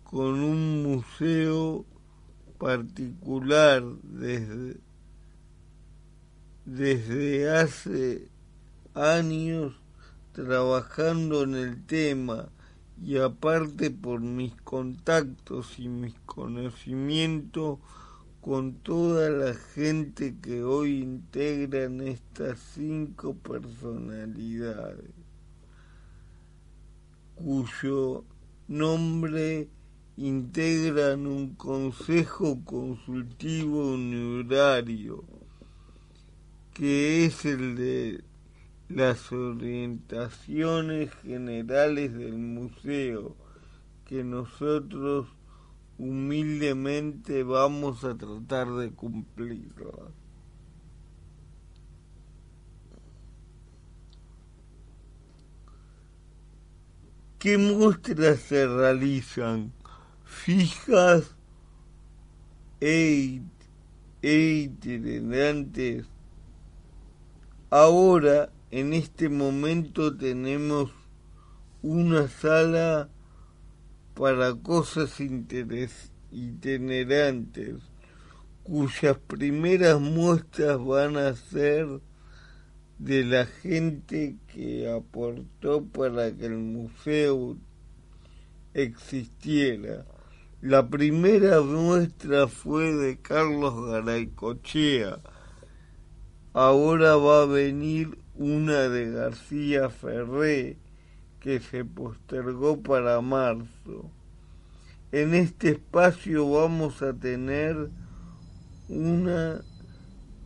con 0.06 0.42
un 0.42 0.82
museo 0.82 1.86
particular 2.58 3.84
desde, 4.02 4.80
desde 6.66 7.52
hace 7.52 8.28
años 8.96 9.76
trabajando 10.32 11.44
en 11.44 11.54
el 11.54 11.86
tema 11.86 12.50
y 13.00 13.20
aparte 13.20 13.92
por 13.92 14.20
mis 14.20 14.56
contactos 14.64 15.78
y 15.78 15.90
mis 15.90 16.16
conocimientos 16.26 17.78
con 18.42 18.74
toda 18.74 19.30
la 19.30 19.54
gente 19.54 20.36
que 20.42 20.64
hoy 20.64 21.02
integran 21.02 22.02
estas 22.02 22.60
cinco 22.74 23.36
personalidades, 23.36 25.12
cuyo 27.36 28.26
nombre 28.68 29.70
integran 30.18 31.28
un 31.28 31.54
consejo 31.56 32.60
consultivo 32.66 33.94
unitario, 33.94 35.24
que 36.74 37.26
es 37.26 37.46
el 37.46 37.76
de 37.76 38.24
las 38.90 39.32
orientaciones 39.32 41.14
generales 41.22 42.14
del 42.18 42.40
museo, 42.40 43.36
que 44.06 44.24
nosotros 44.24 45.28
humildemente 46.02 47.44
vamos 47.44 48.04
a 48.04 48.18
tratar 48.18 48.74
de 48.74 48.92
cumplirlo. 48.92 50.12
¿Qué 57.38 57.60
muestras 57.60 58.40
se 58.40 58.66
realizan? 58.68 59.72
Fijas 60.26 61.36
e 62.80 63.44
itinerantes. 64.24 66.08
Ahora, 67.70 68.52
en 68.72 68.94
este 68.94 69.30
momento, 69.30 70.18
tenemos 70.18 70.90
una 71.84 72.28
sala 72.28 73.10
para 74.22 74.54
cosas 74.54 75.20
itinerantes, 76.32 77.78
cuyas 78.62 79.18
primeras 79.18 80.00
muestras 80.00 80.78
van 80.86 81.18
a 81.18 81.34
ser 81.34 81.88
de 83.00 83.26
la 83.26 83.48
gente 83.48 84.38
que 84.46 84.88
aportó 84.92 85.84
para 85.88 86.32
que 86.38 86.46
el 86.46 86.60
museo 86.60 87.58
existiera. 88.76 90.06
La 90.62 90.88
primera 90.88 91.62
muestra 91.62 92.48
fue 92.48 92.94
de 92.94 93.20
Carlos 93.20 93.88
Garaycochea. 93.88 95.20
Ahora 96.54 97.16
va 97.16 97.42
a 97.42 97.48
venir 97.48 98.20
una 98.36 98.88
de 98.88 99.10
García 99.10 99.90
Ferré 99.90 100.78
que 101.42 101.60
se 101.60 101.84
postergó 101.84 102.82
para 102.82 103.20
marzo. 103.20 104.10
En 105.12 105.34
este 105.34 105.72
espacio 105.72 106.50
vamos 106.50 107.02
a 107.02 107.14
tener 107.14 107.90
una 108.88 109.62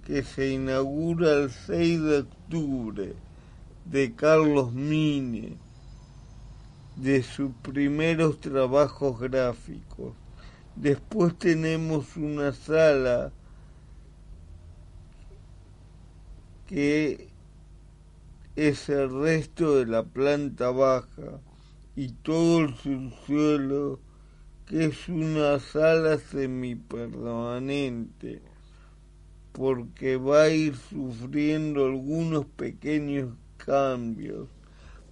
que 0.05 0.23
se 0.23 0.51
inaugura 0.51 1.33
el 1.33 1.51
6 1.51 2.01
de 2.01 2.17
octubre 2.19 3.13
de 3.85 4.15
Carlos 4.15 4.71
Mine, 4.71 5.57
de 6.95 7.23
sus 7.23 7.51
primeros 7.61 8.39
trabajos 8.39 9.19
gráficos. 9.19 10.13
Después 10.75 11.37
tenemos 11.37 12.15
una 12.15 12.53
sala 12.53 13.31
que 16.67 17.29
es 18.55 18.89
el 18.89 19.21
resto 19.21 19.77
de 19.77 19.85
la 19.85 20.03
planta 20.03 20.71
baja 20.71 21.41
y 21.95 22.09
todo 22.09 22.61
el 22.61 22.75
subsuelo 22.75 23.99
que 24.65 24.85
es 24.85 25.07
una 25.09 25.59
sala 25.59 26.17
semipermanente 26.17 28.41
porque 29.51 30.17
va 30.17 30.43
a 30.43 30.49
ir 30.49 30.75
sufriendo 30.75 31.85
algunos 31.85 32.45
pequeños 32.45 33.33
cambios 33.57 34.47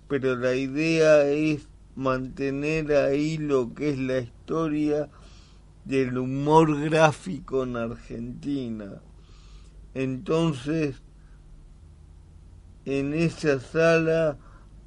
pero 0.08 0.36
la 0.36 0.56
idea 0.56 1.28
es 1.28 1.68
mantener 1.96 2.92
ahí 2.94 3.38
lo 3.38 3.74
que 3.74 3.90
es 3.90 4.00
la 4.00 4.20
historia 4.20 5.10
del 5.86 6.18
humor 6.18 6.80
gráfico 6.82 7.64
en 7.64 7.76
Argentina. 7.76 9.02
Entonces, 9.94 11.02
en 12.86 13.14
esa 13.14 13.60
sala 13.60 14.38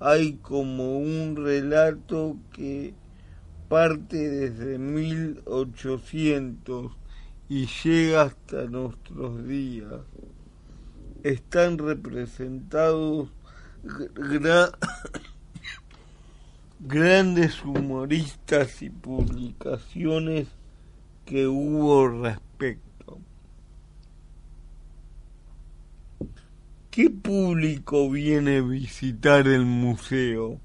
hay 0.01 0.35
como 0.35 0.99
un 0.99 1.37
relato 1.37 2.37
que 2.53 2.95
parte 3.69 4.29
desde 4.29 4.79
1800 4.79 6.93
y 7.49 7.67
llega 7.67 8.23
hasta 8.23 8.65
nuestros 8.65 9.47
días. 9.47 10.01
Están 11.23 11.79
representados 11.79 13.29
grandes 16.81 17.65
humoristas 17.65 18.83
y 18.83 18.91
publicaciones 18.91 20.49
que 21.25 21.47
hubo 21.47 22.09
respecto. 22.09 22.46
¿Qué 26.97 27.11
público 27.11 28.09
viene 28.09 28.57
a 28.57 28.63
visitar 28.63 29.47
el 29.47 29.67
museo? 29.67 30.59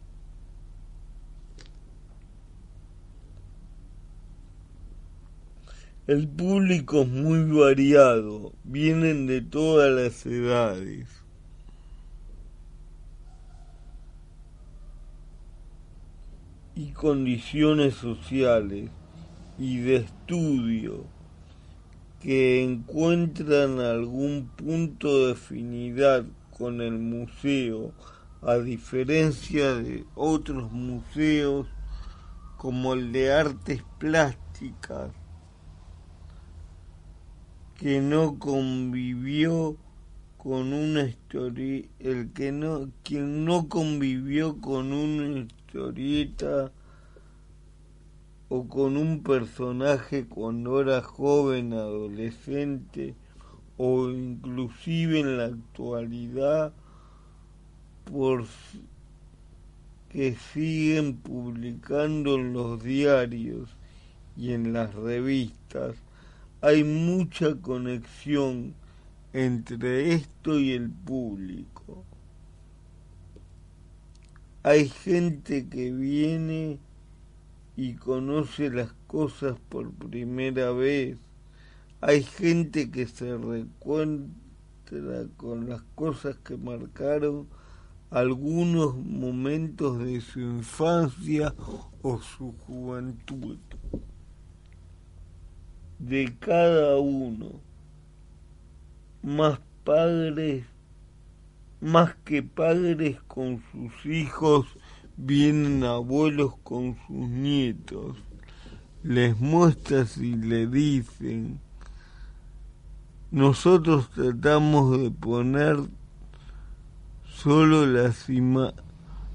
El 6.07 6.29
público 6.29 7.01
es 7.01 7.09
muy 7.09 7.43
variado, 7.51 8.53
vienen 8.63 9.27
de 9.27 9.41
todas 9.41 9.91
las 9.91 10.25
edades. 10.25 11.09
y 16.73 16.93
condiciones 16.93 17.95
sociales 17.95 18.89
y 19.59 19.79
de 19.79 19.97
estudio 19.97 21.05
que 22.21 22.63
encuentran 22.63 23.79
algún 23.79 24.47
punto 24.55 25.25
de 25.25 25.33
afinidad 25.33 26.23
con 26.55 26.79
el 26.79 26.99
museo, 26.99 27.93
a 28.43 28.57
diferencia 28.57 29.73
de 29.73 30.05
otros 30.13 30.71
museos 30.71 31.67
como 32.57 32.93
el 32.93 33.11
de 33.11 33.33
artes 33.33 33.83
plásticas, 33.97 35.11
que 37.75 38.01
no 38.01 38.37
convivió 38.37 39.75
con 40.37 40.73
una 40.73 41.03
historia, 41.05 41.85
el 41.97 42.31
que 42.33 42.51
no, 42.51 42.91
quien 43.03 43.45
no 43.45 43.67
convivió 43.67 44.61
con 44.61 44.93
una 44.93 45.39
historieta 45.39 46.71
o 48.53 48.67
con 48.67 48.97
un 48.97 49.23
personaje 49.23 50.25
cuando 50.25 50.81
era 50.81 51.01
joven, 51.01 51.71
adolescente 51.71 53.15
o 53.77 54.09
inclusive 54.09 55.21
en 55.21 55.37
la 55.37 55.45
actualidad 55.45 56.73
por 58.03 58.43
que 60.09 60.35
siguen 60.35 61.15
publicando 61.15 62.35
en 62.35 62.51
los 62.51 62.83
diarios 62.83 63.69
y 64.35 64.51
en 64.51 64.73
las 64.73 64.93
revistas 64.95 65.95
hay 66.59 66.83
mucha 66.83 67.55
conexión 67.55 68.73
entre 69.31 70.13
esto 70.13 70.59
y 70.59 70.71
el 70.71 70.89
público. 70.89 72.03
Hay 74.63 74.89
gente 74.89 75.69
que 75.69 75.89
viene 75.93 76.79
y 77.75 77.95
conoce 77.95 78.69
las 78.69 78.93
cosas 79.07 79.57
por 79.69 79.91
primera 79.91 80.71
vez. 80.71 81.17
Hay 82.01 82.23
gente 82.23 82.91
que 82.91 83.07
se 83.07 83.37
recuentra 83.37 85.25
con 85.37 85.69
las 85.69 85.81
cosas 85.95 86.35
que 86.37 86.57
marcaron 86.57 87.47
algunos 88.09 88.97
momentos 88.97 89.99
de 89.99 90.19
su 90.19 90.41
infancia 90.41 91.53
o 92.01 92.19
su 92.19 92.51
juventud. 92.67 93.57
De 95.97 96.35
cada 96.39 96.97
uno, 96.97 97.61
más 99.21 99.59
padres, 99.83 100.65
más 101.79 102.15
que 102.25 102.43
padres 102.43 103.21
con 103.27 103.63
sus 103.71 104.05
hijos, 104.05 104.67
vienen 105.23 105.83
abuelos 105.83 106.55
con 106.63 106.97
sus 107.07 107.29
nietos, 107.29 108.17
les 109.03 109.39
muestras 109.39 110.17
y 110.17 110.35
le 110.35 110.67
dicen, 110.67 111.59
nosotros 113.29 114.09
tratamos 114.09 114.99
de 114.99 115.11
poner 115.11 115.77
solo 117.23 117.85
las 117.85 118.27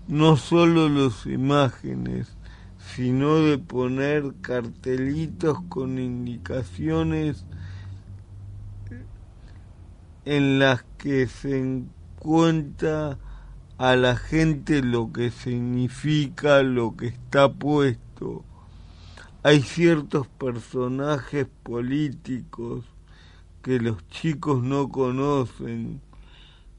no 0.09 0.37
solo 0.37 0.89
las 0.89 1.27
imágenes, 1.27 2.37
sino 2.95 3.37
de 3.37 3.59
poner 3.59 4.35
cartelitos 4.41 5.59
con 5.69 5.99
indicaciones 5.99 7.45
en 10.25 10.59
las 10.59 10.85
que 10.99 11.27
se 11.29 11.59
encuentra 11.59 13.19
a 13.79 13.95
la 13.95 14.17
gente 14.17 14.83
lo 14.83 15.13
que 15.13 15.31
significa 15.31 16.63
lo 16.63 16.97
que 16.97 17.09
está 17.09 17.53
puesto. 17.53 18.45
Hay 19.43 19.63
ciertos 19.63 20.27
personajes 20.27 21.47
políticos 21.63 22.85
que 23.63 23.79
los 23.79 24.07
chicos 24.09 24.63
no 24.63 24.89
conocen, 24.89 26.01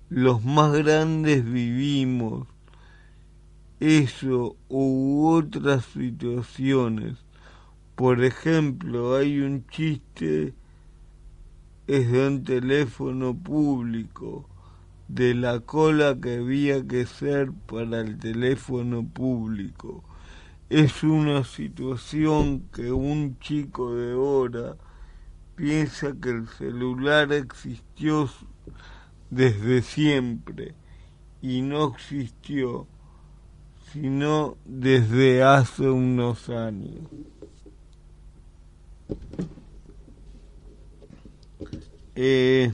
los 0.10 0.43
más 0.43 0.73
grandes 0.73 1.43
vivimos 1.43 2.47
eso 3.79 4.55
u 4.69 5.27
otras 5.27 5.86
situaciones. 5.86 7.17
Por 7.95 8.23
ejemplo, 8.23 9.15
hay 9.15 9.39
un 9.39 9.67
chiste, 9.67 10.55
es 11.86 12.12
de 12.12 12.27
un 12.27 12.43
teléfono 12.43 13.36
público 13.36 14.49
de 15.08 15.34
la 15.34 15.60
cola 15.62 16.17
que 16.20 16.38
había 16.38 16.86
que 16.86 17.06
ser 17.06 17.52
para 17.52 18.02
el 18.02 18.17
teléfono 18.17 19.08
público. 19.08 20.04
Es 20.70 21.04
una 21.04 21.43
situación 21.43 22.67
que 22.74 22.91
un 22.91 23.39
chico 23.39 23.96
de 23.96 24.13
ahora 24.13 24.76
piensa 25.56 26.13
que 26.22 26.30
el 26.30 26.48
celular 26.48 27.32
existió 27.32 28.30
desde 29.30 29.82
siempre 29.82 30.76
y 31.41 31.62
no 31.62 31.88
existió 31.88 32.88
sino 33.93 34.58
desde 34.65 35.43
hace 35.43 35.89
unos 35.89 36.50
años. 36.50 37.00
Eh, 42.15 42.74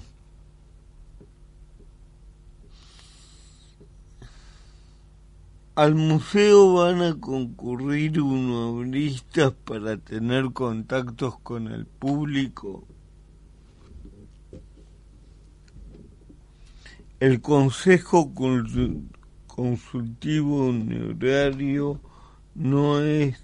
Al 5.76 5.96
museo 5.96 6.76
van 6.76 7.02
a 7.02 7.20
concurrir 7.20 8.22
humoristas 8.22 9.54
para 9.54 9.98
tener 9.98 10.52
contactos 10.54 11.40
con 11.40 11.68
el 11.68 11.88
público. 11.88 12.88
El 17.20 17.42
Consejo 17.42 18.32
Consultivo 19.48 20.68
Honorario 20.68 22.00
no 22.54 23.02
es 23.02 23.44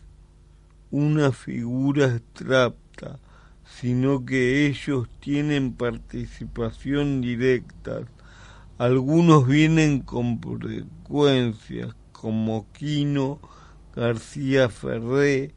una 0.92 1.32
figura 1.32 2.14
abstracta, 2.14 3.18
sino 3.66 4.24
que 4.24 4.68
ellos 4.68 5.10
tienen 5.20 5.74
participación 5.74 7.22
directa. 7.22 8.02
Algunos 8.78 9.48
vienen 9.48 10.02
con 10.02 10.40
frecuencias, 10.40 11.96
como 12.20 12.70
Quino 12.74 13.40
García 13.96 14.68
Ferré, 14.68 15.54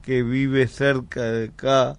que 0.00 0.22
vive 0.22 0.66
cerca 0.66 1.24
de 1.24 1.48
acá 1.48 1.98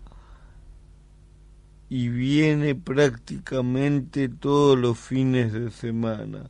y 1.87 2.09
viene 2.09 2.73
prácticamente 2.73 4.27
todos 4.27 4.75
los 4.79 4.97
fines 4.97 5.53
de 5.53 5.69
semana. 5.69 6.49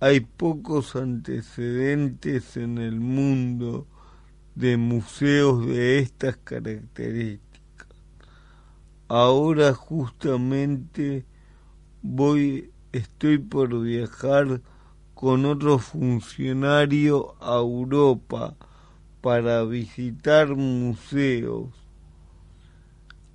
Hay 0.00 0.18
pocos 0.18 0.96
antecedentes 0.96 2.56
en 2.56 2.78
el 2.78 2.98
mundo 2.98 3.86
de 4.56 4.76
museos 4.78 5.64
de 5.64 6.00
estas 6.00 6.38
características. 6.38 7.86
Ahora 9.06 9.74
justamente 9.74 11.24
voy, 12.02 12.72
estoy 12.90 13.38
por 13.38 13.80
viajar 13.80 14.60
con 15.22 15.46
otro 15.46 15.78
funcionario 15.78 17.36
a 17.40 17.54
Europa 17.54 18.56
para 19.20 19.62
visitar 19.62 20.56
museos. 20.56 21.68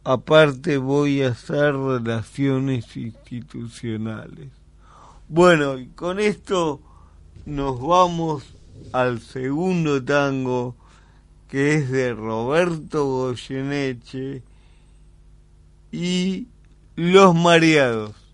aparte 0.03 0.79
voy 0.79 1.21
a 1.21 1.29
hacer 1.29 1.73
relaciones 1.73 2.97
institucionales. 2.97 4.49
Bueno, 5.29 5.77
y 5.77 5.87
con 5.87 6.19
esto 6.19 6.81
nos 7.45 7.79
vamos 7.79 8.43
al 8.91 9.21
segundo 9.21 10.03
tango 10.03 10.75
que 11.47 11.75
es 11.75 11.89
de 11.89 12.13
Roberto 12.13 13.05
Goyeneche 13.05 14.43
y 15.93 16.49
Los 16.97 17.33
Mareados. 17.33 18.26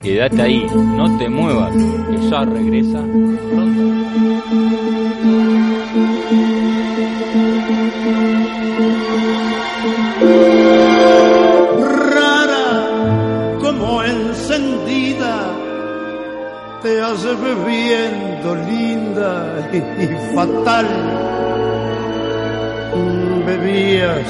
Quédate 0.00 0.42
ahí, 0.42 0.66
no 0.74 1.18
te 1.18 1.28
muevas, 1.28 1.72
que 1.72 2.30
ya 2.30 2.44
regresa 2.44 3.00
Rara 11.80 12.88
como 13.60 14.02
encendida, 14.02 15.52
te 16.82 17.00
hace 17.00 17.34
bebiendo 17.34 18.54
linda 18.54 19.70
y 19.72 20.34
fatal. 20.34 20.86
Bebías 23.46 24.26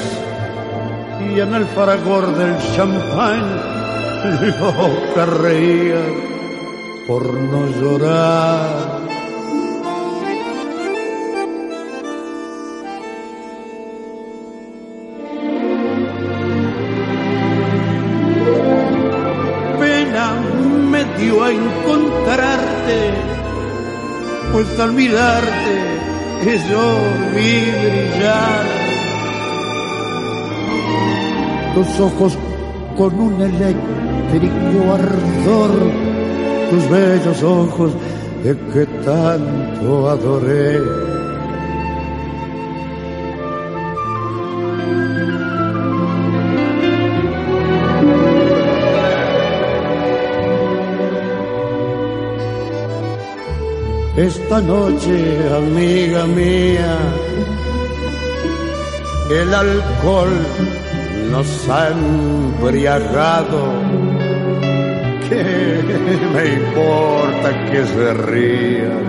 y 1.19 1.39
en 1.39 1.53
el 1.55 1.65
fragor 1.65 2.35
del 2.37 2.55
champán 2.75 3.76
loca 4.59 5.25
reía 5.25 6.01
por 7.07 7.33
no 7.33 7.67
llorar. 7.79 9.01
Pena 19.79 20.33
me 20.91 21.05
dio 21.17 21.43
a 21.43 21.51
encontrarte, 21.51 23.13
pues 24.51 24.79
al 24.79 24.93
mirarte 24.93 25.97
yo 26.55 26.97
vi 27.35 27.71
brillar 27.71 28.65
tus 31.73 31.99
ojos 31.99 32.37
con 32.95 33.19
un 33.19 33.41
eléctrico 34.33 34.93
ardor, 34.93 35.71
tus 36.69 36.89
bellos 36.89 37.43
ojos 37.43 37.91
de 38.43 38.55
que 38.73 38.85
tanto 39.03 40.09
adoré. 40.09 40.81
Esta 54.17 54.59
noche, 54.61 55.55
amiga 55.55 56.25
mía, 56.25 56.97
el 59.29 59.53
alcohol 59.53 60.29
nos 61.31 61.69
ha 61.69 61.89
embriagado. 61.89 64.16
¿Qué 65.29 65.83
me 66.33 66.45
importa 66.53 67.65
que 67.69 67.85
se 67.85 68.13
rían 68.13 69.07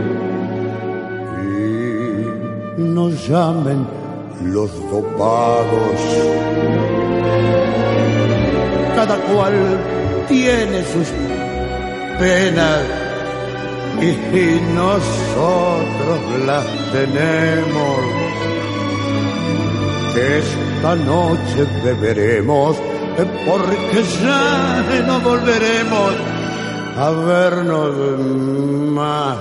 y 2.77 2.81
nos 2.81 3.29
llamen 3.29 3.87
los 4.45 4.71
dopados? 4.91 6.01
Cada 8.97 9.17
cual 9.17 9.55
tiene 10.27 10.83
sus 10.85 11.09
penas 12.19 12.83
y 14.01 14.61
nosotros 14.75 16.21
las 16.47 16.67
tenemos. 16.93 17.99
Esta 20.17 20.97
noche 20.97 21.65
beberemos 21.85 22.77
porque 23.25 24.05
ya 24.23 25.03
no 25.07 25.21
volveremos 25.21 26.15
a 26.97 27.11
vernos 27.11 27.95
más. 28.93 29.39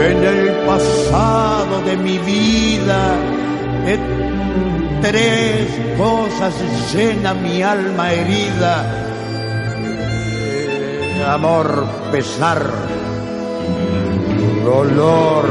En 0.00 0.24
el 0.24 0.48
pasado 0.66 1.82
de 1.84 1.96
mi 1.96 2.18
vida. 2.18 3.14
Eh, 3.86 3.98
Tres 5.02 5.68
cosas 5.98 6.54
llena 6.94 7.34
mi 7.34 7.60
alma 7.60 8.12
herida. 8.12 8.84
Eh, 10.44 11.24
Amor, 11.26 11.84
pesar, 12.12 12.62
dolor. 14.64 15.44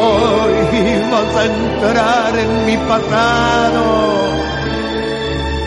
Hoy 0.00 0.54
vas 1.10 1.36
a 1.36 1.44
entrar 1.46 2.38
en 2.38 2.66
mi 2.66 2.76
pasado 2.76 4.47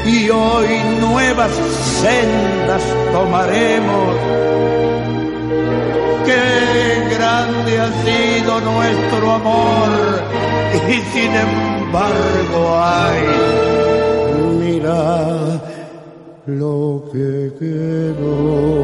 y 0.06 0.30
hoy 0.30 0.68
nuevas 1.00 1.52
sendas 2.02 2.84
tomaremos. 3.12 4.16
Qué 6.26 7.16
grande 7.16 7.80
ha 7.80 7.92
sido 8.06 8.62
nuestro 8.62 9.32
amor 9.32 9.90
y 10.90 11.02
sin 11.14 11.32
embargo 11.36 12.80
hay, 12.80 13.24
mira 14.60 15.62
lo 16.48 17.04
que 17.12 17.52
quedó. 17.60 18.82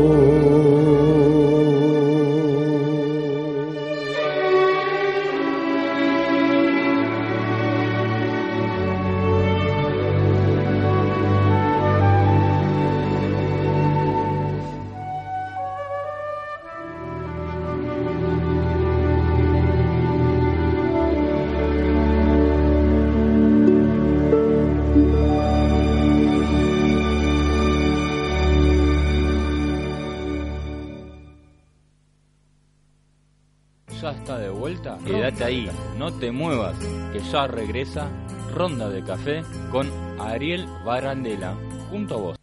Ahí, 35.48 35.70
no 35.98 36.14
te 36.14 36.32
muevas, 36.32 36.76
que 37.14 37.22
ya 37.32 37.48
regresa 37.48 38.10
Ronda 38.54 38.90
de 38.90 39.02
Café 39.02 39.44
con 39.72 39.90
Ariel 40.20 40.68
Barandela 40.86 41.56
junto 41.90 42.16
a 42.16 42.18
vos. 42.18 42.38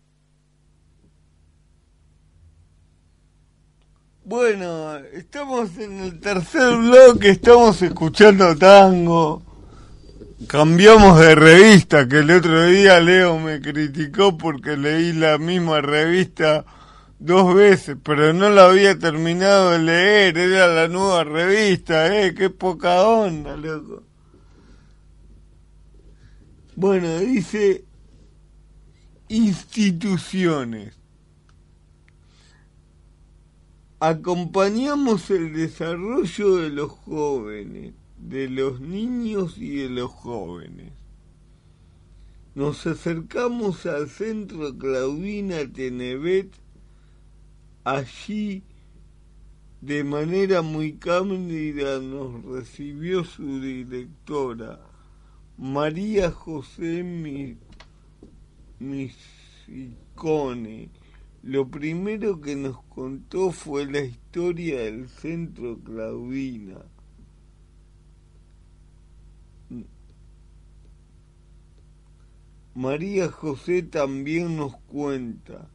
Bueno, 4.25 4.97
estamos 5.13 5.77
en 5.77 6.01
el 6.01 6.19
tercer 6.19 6.77
bloque, 6.79 7.29
estamos 7.29 7.83
escuchando 7.83 8.57
tango. 8.57 9.43
Cambiamos 10.47 11.21
de 11.21 11.35
revista, 11.35 12.09
que 12.09 12.21
el 12.21 12.31
otro 12.31 12.65
día 12.65 13.01
Leo 13.01 13.39
me 13.39 13.61
criticó 13.61 14.39
porque 14.39 14.79
leí 14.79 15.13
la 15.13 15.37
misma 15.37 15.83
revista 15.83 16.65
dos 17.19 17.55
veces, 17.55 17.97
pero 18.03 18.33
no 18.33 18.51
la 18.51 18.67
había 18.67 18.99
terminado 18.99 19.71
de 19.71 19.79
leer, 19.79 20.39
era 20.39 20.67
la 20.69 20.89
nueva 20.89 21.25
revista, 21.25 22.15
eh, 22.17 22.35
qué 22.35 22.51
poca 22.51 23.03
onda, 23.03 23.57
loco. 23.57 24.03
Bueno, 26.77 27.19
dice 27.21 27.85
instituciones. 29.29 30.99
Acompañamos 34.01 35.31
el 35.31 35.55
desarrollo 35.55 36.57
de 36.57 36.71
los 36.71 36.91
jóvenes, 36.91 37.95
de 38.19 38.51
los 38.51 38.81
niños 38.81 39.57
y 39.57 39.77
de 39.77 39.89
los 39.89 40.11
jóvenes. 40.11 40.93
nos 42.55 42.87
acercamos 42.87 43.87
al 43.87 44.09
centro 44.09 44.77
Claudina 44.77 45.67
Tenevet, 45.73 46.55
allí 47.85 48.65
de 49.81 50.03
manera 50.03 50.63
muy 50.63 50.95
cándida 50.95 52.01
nos 52.01 52.43
recibió 52.45 53.23
su 53.23 53.61
directora, 53.61 54.81
María 55.59 56.31
José 56.31 57.05
Misicone. 58.79 59.69
Lo 61.43 61.69
primero 61.69 62.41
que 62.41 62.57
nos 62.57 62.83
contó 62.85 63.53
fue 63.53 63.85
la 63.85 64.01
historia 64.01 64.81
del 64.81 65.09
centro 65.09 65.79
Claudina 65.85 66.81
María 72.75 73.31
José 73.31 73.85
también 73.85 74.57
nos 74.57 74.77
cuenta 74.89 75.71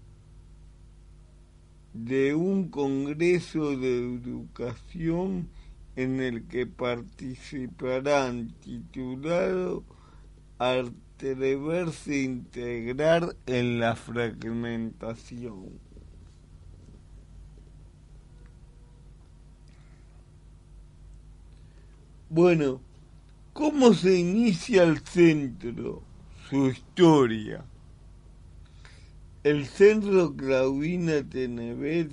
de 1.94 2.36
un 2.36 2.70
congreso 2.70 3.78
de 3.78 4.16
educación 4.16 5.50
en 5.96 6.20
el 6.22 6.48
que 6.48 6.66
participarán 6.68 8.54
titulado 8.62 9.84
Atreverse 10.58 12.24
integrar 12.24 13.36
en 13.46 13.80
la 13.80 13.96
fragmentación. 13.96 15.80
Bueno, 22.30 22.82
¿cómo 23.54 23.94
se 23.94 24.20
inicia 24.20 24.84
el 24.84 25.00
centro? 25.00 26.04
su 26.50 26.68
historia. 26.68 27.64
El 29.42 29.68
centro 29.68 30.36
Claudina 30.36 31.24
Tenevet 31.24 32.12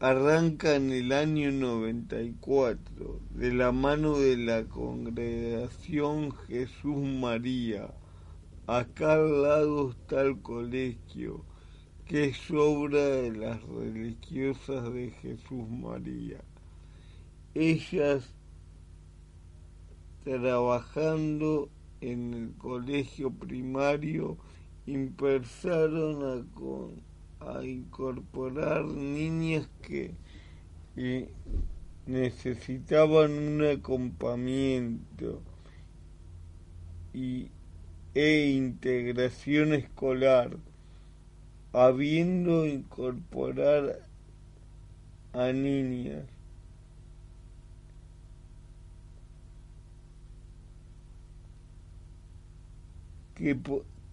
arranca 0.00 0.74
en 0.74 0.90
el 0.90 1.12
año 1.12 1.52
94 1.52 3.20
de 3.30 3.54
la 3.54 3.70
mano 3.70 4.18
de 4.18 4.36
la 4.36 4.64
congregación 4.64 6.32
Jesús 6.48 7.06
María. 7.06 7.94
Acá 8.66 9.12
al 9.12 9.42
lado 9.42 9.90
está 9.92 10.22
el 10.22 10.42
colegio, 10.42 11.44
que 12.04 12.30
es 12.30 12.50
obra 12.50 13.04
de 13.04 13.36
las 13.36 13.62
religiosas 13.62 14.92
de 14.92 15.12
Jesús 15.22 15.68
María. 15.70 16.40
Ellas 17.54 18.34
trabajando 20.24 21.70
en 22.00 22.34
el 22.34 22.54
colegio 22.58 23.30
primario 23.30 24.36
empezaron 24.86 26.46
a, 27.40 27.64
incorporar 27.64 28.84
niñas 28.84 29.68
que 29.82 30.14
necesitaban 32.06 33.32
un 33.32 33.64
acompañamiento 33.64 35.42
y, 37.12 37.50
e 38.14 38.50
integración 38.50 39.74
escolar, 39.74 40.56
habiendo 41.72 42.66
incorporar 42.66 44.00
a 45.32 45.52
niñas 45.52 46.24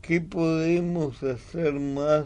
¿Qué, 0.03 0.19
podemos 0.19 1.23
hacer 1.23 1.75
más 1.75 2.25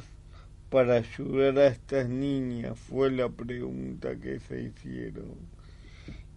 para 0.71 0.95
ayudar 0.95 1.59
a 1.59 1.67
estas 1.67 2.09
niñas? 2.09 2.79
Fue 2.79 3.11
la 3.11 3.29
pregunta 3.29 4.15
que 4.15 4.39
se 4.39 4.63
hicieron. 4.63 5.35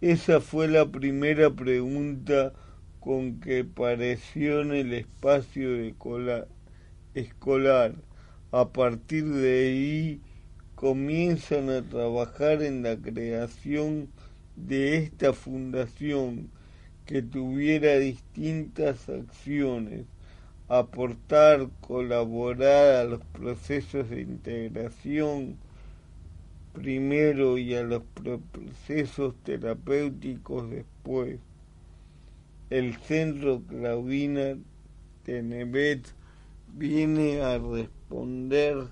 Esa 0.03 0.43
fue 0.43 0.69
la 0.69 0.85
primera 0.93 1.49
pregunta 1.49 2.53
con 3.01 3.41
que 3.41 3.61
apareció 3.61 4.61
en 4.61 4.73
el 4.73 4.93
espacio 4.93 5.79
escolar. 7.15 7.95
A 8.53 8.69
partir 8.69 9.25
de 9.25 9.63
ahí 9.63 10.21
comienzan 10.75 11.71
a 11.71 11.81
trabajar 11.81 12.63
en 12.63 12.83
la 12.83 12.99
creación 12.99 14.11
de 14.57 14.99
esta 14.99 15.33
fundación 15.33 16.51
que 17.07 17.23
tuviera 17.23 17.99
distintas 17.99 19.09
acciones 19.09 20.05
aportar, 20.71 21.69
colaborar 21.81 22.95
a 22.95 23.05
los 23.05 23.21
procesos 23.33 24.09
de 24.09 24.21
integración 24.21 25.57
primero 26.73 27.59
y 27.59 27.75
a 27.75 27.83
los 27.83 28.05
procesos 28.15 29.35
terapéuticos 29.43 30.71
después. 30.71 31.41
El 32.71 32.97
Centro 32.99 33.63
Claudina 33.69 34.57
Tenevet 35.25 36.07
viene 36.73 37.43
a 37.43 37.59
responder 37.59 38.87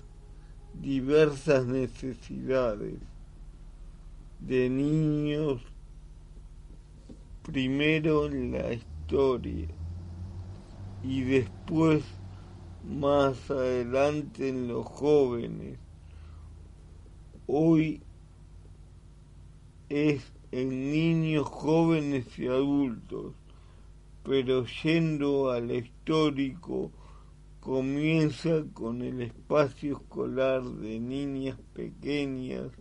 diversas 0.73 1.65
necesidades 1.65 2.95
de 4.41 4.69
niños, 4.69 5.61
primero 7.43 8.25
en 8.25 8.51
la 8.51 8.73
historia 8.73 9.78
y 11.03 11.21
después 11.21 12.03
más 12.83 13.49
adelante 13.49 14.49
en 14.49 14.67
los 14.67 14.85
jóvenes. 14.85 15.77
Hoy 17.47 18.01
es 19.89 20.31
en 20.51 20.91
niños, 20.91 21.47
jóvenes 21.47 22.37
y 22.37 22.47
adultos, 22.47 23.33
pero 24.23 24.65
yendo 24.83 25.51
al 25.51 25.71
histórico, 25.71 26.91
comienza 27.59 28.63
con 28.73 29.01
el 29.01 29.21
espacio 29.21 29.97
escolar 29.97 30.63
de 30.63 30.99
niñas 30.99 31.57
pequeñas 31.73 32.71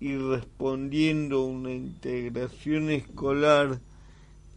y 0.00 0.16
respondiendo 0.16 1.38
a 1.38 1.46
una 1.46 1.72
integración 1.72 2.90
escolar 2.90 3.80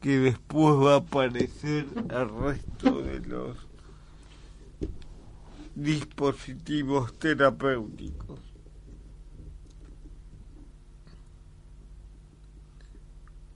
que 0.06 0.20
después 0.20 0.76
va 0.76 0.94
a 0.94 0.98
aparecer 0.98 1.88
al 2.10 2.30
resto 2.30 3.02
de 3.02 3.22
los 3.22 3.58
dispositivos 5.74 7.18
terapéuticos. 7.18 8.40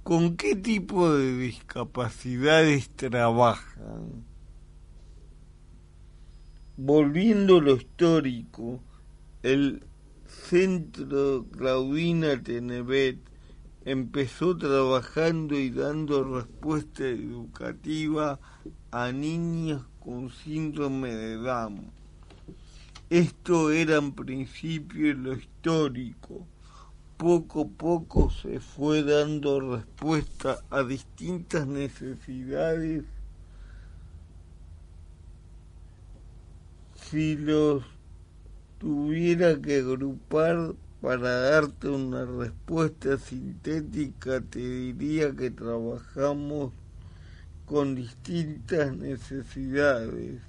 ¿Con 0.02 0.38
qué 0.38 0.56
tipo 0.56 1.14
de 1.14 1.38
discapacidades 1.38 2.89
trabajan? 2.95 4.26
Volviendo 6.78 7.58
a 7.58 7.62
lo 7.62 7.76
histórico, 7.76 8.80
el 9.43 9.84
Centro 10.26 11.45
Claudina 11.52 12.41
Tenevet 12.41 13.29
empezó 13.86 14.58
trabajando 14.58 15.58
y 15.58 15.70
dando 15.70 16.24
respuesta 16.24 17.06
educativa 17.06 18.40
a 18.92 19.12
niñas 19.12 19.82
con 20.00 20.30
síndrome 20.30 21.14
de 21.14 21.36
Down. 21.38 21.92
Esto 23.10 23.72
era 23.72 23.98
en 23.98 24.12
principio 24.12 25.14
lo 25.16 25.34
histórico. 25.34 26.46
Poco 27.18 27.62
a 27.62 27.68
poco 27.68 28.30
se 28.30 28.60
fue 28.60 29.04
dando 29.04 29.60
respuesta 29.76 30.60
a 30.70 30.84
distintas 30.84 31.68
necesidades. 31.68 33.04
Si 36.96 37.36
los 37.36 37.84
tuviera 38.78 39.60
que 39.60 39.78
agrupar 39.80 40.76
para 41.02 41.39
darte 41.52 41.88
una 41.88 42.26
respuesta 42.26 43.18
sintética 43.18 44.41
te 44.41 44.60
diría 44.60 45.34
que 45.34 45.50
trabajamos 45.50 46.74
con 47.66 47.95
distintas 47.95 48.97
necesidades. 48.97 50.41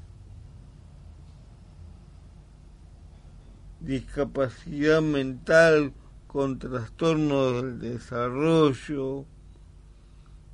Discapacidad 3.79 5.01
mental 5.01 5.93
con 6.27 6.59
trastornos 6.59 7.63
del 7.63 7.79
desarrollo. 7.79 9.27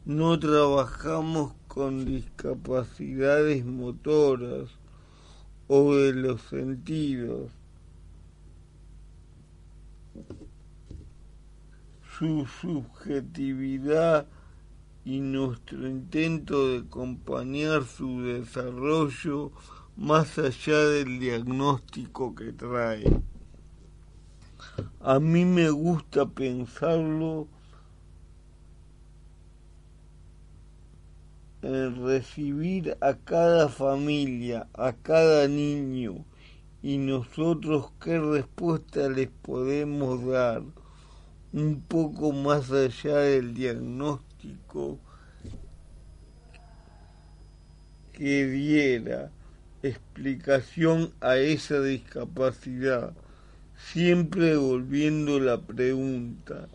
No 0.05 0.39
trabajamos 0.39 1.55
con 1.69 2.05
discapacidades 2.05 3.65
motoras 3.65 4.69
o 5.69 5.95
de 5.95 6.13
los 6.13 6.43
sentidos 6.43 7.51
su 12.19 12.47
subjetividad 12.47 14.27
y 15.05 15.21
nuestro 15.21 15.87
intento 15.87 16.69
de 16.69 16.79
acompañar 16.79 17.85
su 17.85 18.23
desarrollo 18.23 19.53
más 19.97 20.39
allá 20.39 20.79
del 20.79 21.21
diagnóstico 21.21 22.35
que 22.35 22.53
trae. 22.53 23.21
A 25.01 25.21
mí 25.21 25.45
me 25.45 25.69
gusta 25.69 26.27
pensarlo 26.27 27.49
en 31.61 32.03
recibir 32.03 32.97
a 33.03 33.15
cada 33.15 33.69
familia, 33.69 34.69
a 34.73 34.95
cada 34.95 35.49
niño, 35.49 36.25
y 36.83 36.97
nosotros 36.97 37.91
qué 38.01 38.19
respuesta 38.19 39.09
les 39.11 39.29
podemos 39.29 40.25
dar 40.25 40.63
un 41.57 41.81
poco 41.81 42.33
más 42.33 42.71
allá 42.71 43.17
del 43.17 43.55
diagnóstico 43.55 44.99
que 48.13 48.45
diera 48.45 49.31
explicación 49.83 51.15
a 51.23 51.39
esa 51.39 51.81
discapacidad, 51.81 53.15
siempre 53.75 54.59
volviendo 54.59 55.41
la 55.41 55.59
pregunta 55.59 56.69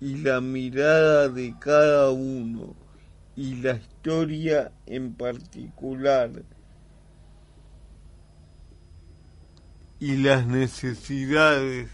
y 0.00 0.16
la 0.16 0.40
mirada 0.40 1.28
de 1.28 1.54
cada 1.60 2.10
uno 2.10 2.74
y 3.36 3.62
la 3.62 3.76
historia 3.76 4.72
en 4.86 5.14
particular 5.14 6.30
y 10.00 10.16
las 10.16 10.48
necesidades 10.48 11.90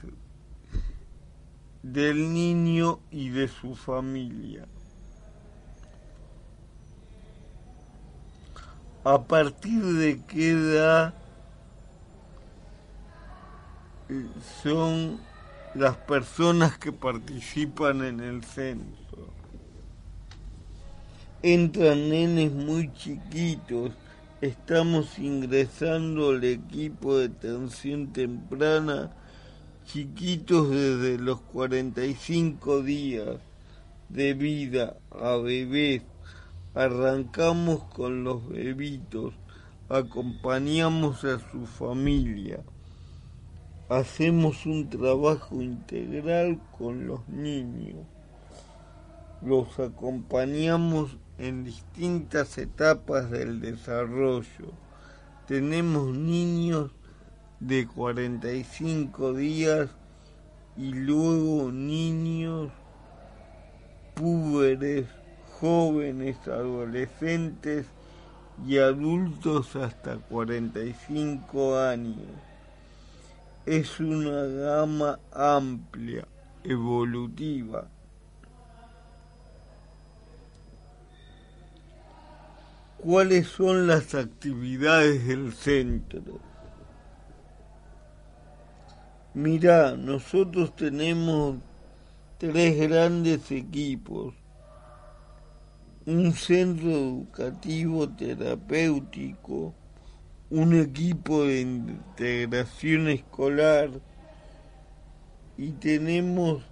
del 1.92 2.32
niño 2.32 3.00
y 3.10 3.28
de 3.30 3.48
su 3.48 3.74
familia. 3.74 4.66
a 9.06 9.22
partir 9.22 9.84
de 9.84 10.20
qué 10.26 10.50
edad 10.50 11.14
eh, 14.08 14.26
son 14.64 15.20
las 15.76 15.96
personas 15.96 16.76
que 16.76 16.90
participan 16.90 18.02
en 18.02 18.18
el 18.18 18.42
censo. 18.42 19.32
Entran 21.40 22.08
nenes 22.08 22.50
muy 22.50 22.92
chiquitos, 22.94 23.92
estamos 24.40 25.20
ingresando 25.20 26.30
al 26.30 26.42
equipo 26.42 27.16
de 27.16 27.26
atención 27.26 28.12
temprana, 28.12 29.12
chiquitos 29.86 30.70
desde 30.70 31.18
los 31.18 31.40
45 31.40 32.82
días 32.82 33.38
de 34.08 34.34
vida 34.34 34.96
a 35.10 35.36
bebés 35.36 36.02
arrancamos 36.74 37.84
con 37.84 38.22
los 38.22 38.46
bebitos, 38.48 39.32
acompañamos 39.88 41.24
a 41.24 41.38
su 41.38 41.66
familia, 41.66 42.62
hacemos 43.88 44.66
un 44.66 44.90
trabajo 44.90 45.62
integral 45.62 46.60
con 46.76 47.06
los 47.06 47.26
niños, 47.28 48.04
los 49.40 49.78
acompañamos 49.80 51.16
en 51.38 51.64
distintas 51.64 52.58
etapas 52.58 53.30
del 53.30 53.60
desarrollo. 53.60 54.72
Tenemos 55.46 56.14
niños 56.16 56.90
de 57.60 57.86
45 57.86 59.34
días 59.34 59.90
y 60.76 60.92
luego 60.92 61.72
niños 61.72 62.70
púberes 64.14 65.06
jóvenes, 65.60 66.36
adolescentes 66.46 67.86
y 68.66 68.78
adultos 68.78 69.76
hasta 69.76 70.16
45 70.16 71.78
años. 71.78 72.16
Es 73.64 74.00
una 74.00 74.42
gama 74.42 75.18
amplia, 75.32 76.26
evolutiva. 76.62 77.88
¿Cuáles 82.98 83.46
son 83.48 83.86
las 83.86 84.14
actividades 84.14 85.26
del 85.26 85.52
centro? 85.52 86.40
Mira, 89.36 89.94
nosotros 89.98 90.74
tenemos 90.74 91.56
tres 92.38 92.88
grandes 92.88 93.50
equipos 93.50 94.32
un 96.06 96.32
centro 96.32 96.88
educativo 96.88 98.08
terapéutico, 98.08 99.74
un 100.48 100.80
equipo 100.80 101.44
de 101.44 101.60
integración 101.60 103.08
escolar 103.08 103.90
y 105.58 105.72
tenemos 105.72 106.62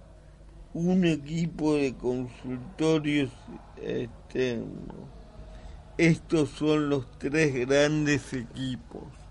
un 0.73 1.05
equipo 1.05 1.75
de 1.75 1.93
consultorios 1.93 3.29
externos. 3.79 5.05
Estos 5.99 6.49
son 6.49 6.89
los 6.89 7.05
tres 7.19 7.67
grandes 7.67 8.33
equipos. 8.33 9.24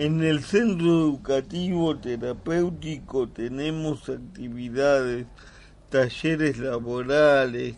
En 0.00 0.22
el 0.22 0.44
centro 0.44 0.86
educativo 0.86 1.98
terapéutico 1.98 3.28
tenemos 3.28 4.08
actividades 4.08 5.26
talleres 5.90 6.56
laborales, 6.58 7.74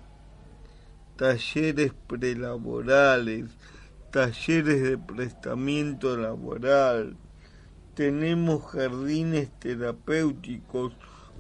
talleres 1.16 1.94
prelaborales, 2.06 3.46
talleres 4.10 4.82
de 4.82 4.98
prestamiento 4.98 6.14
laboral, 6.18 7.16
tenemos 7.94 8.64
jardines 8.70 9.48
terapéuticos 9.58 10.92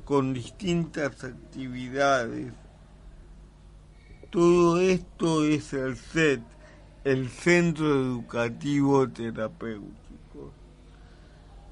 con 0.06 0.32
distintas 0.32 1.24
actividades. 1.24 2.54
Todo 4.30 4.80
esto 4.80 5.44
es 5.44 5.74
el 5.74 5.98
CET, 5.98 6.40
el 7.04 7.28
Centro 7.28 7.86
Educativo 7.86 9.06
Terapéutico. 9.10 10.09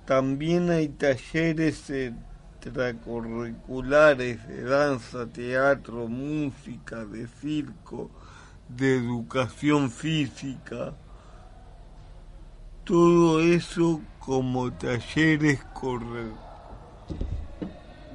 También 0.09 0.71
hay 0.71 0.89
talleres 0.89 1.91
extracurriculares 1.91 4.49
de 4.49 4.63
danza, 4.63 5.27
teatro, 5.27 6.09
música, 6.09 7.05
de 7.05 7.27
circo, 7.27 8.11
de 8.71 8.97
educación 8.97 9.91
física, 9.91 10.95
todo 12.85 13.43
eso 13.43 14.01
como 14.19 14.73
talleres 14.73 15.61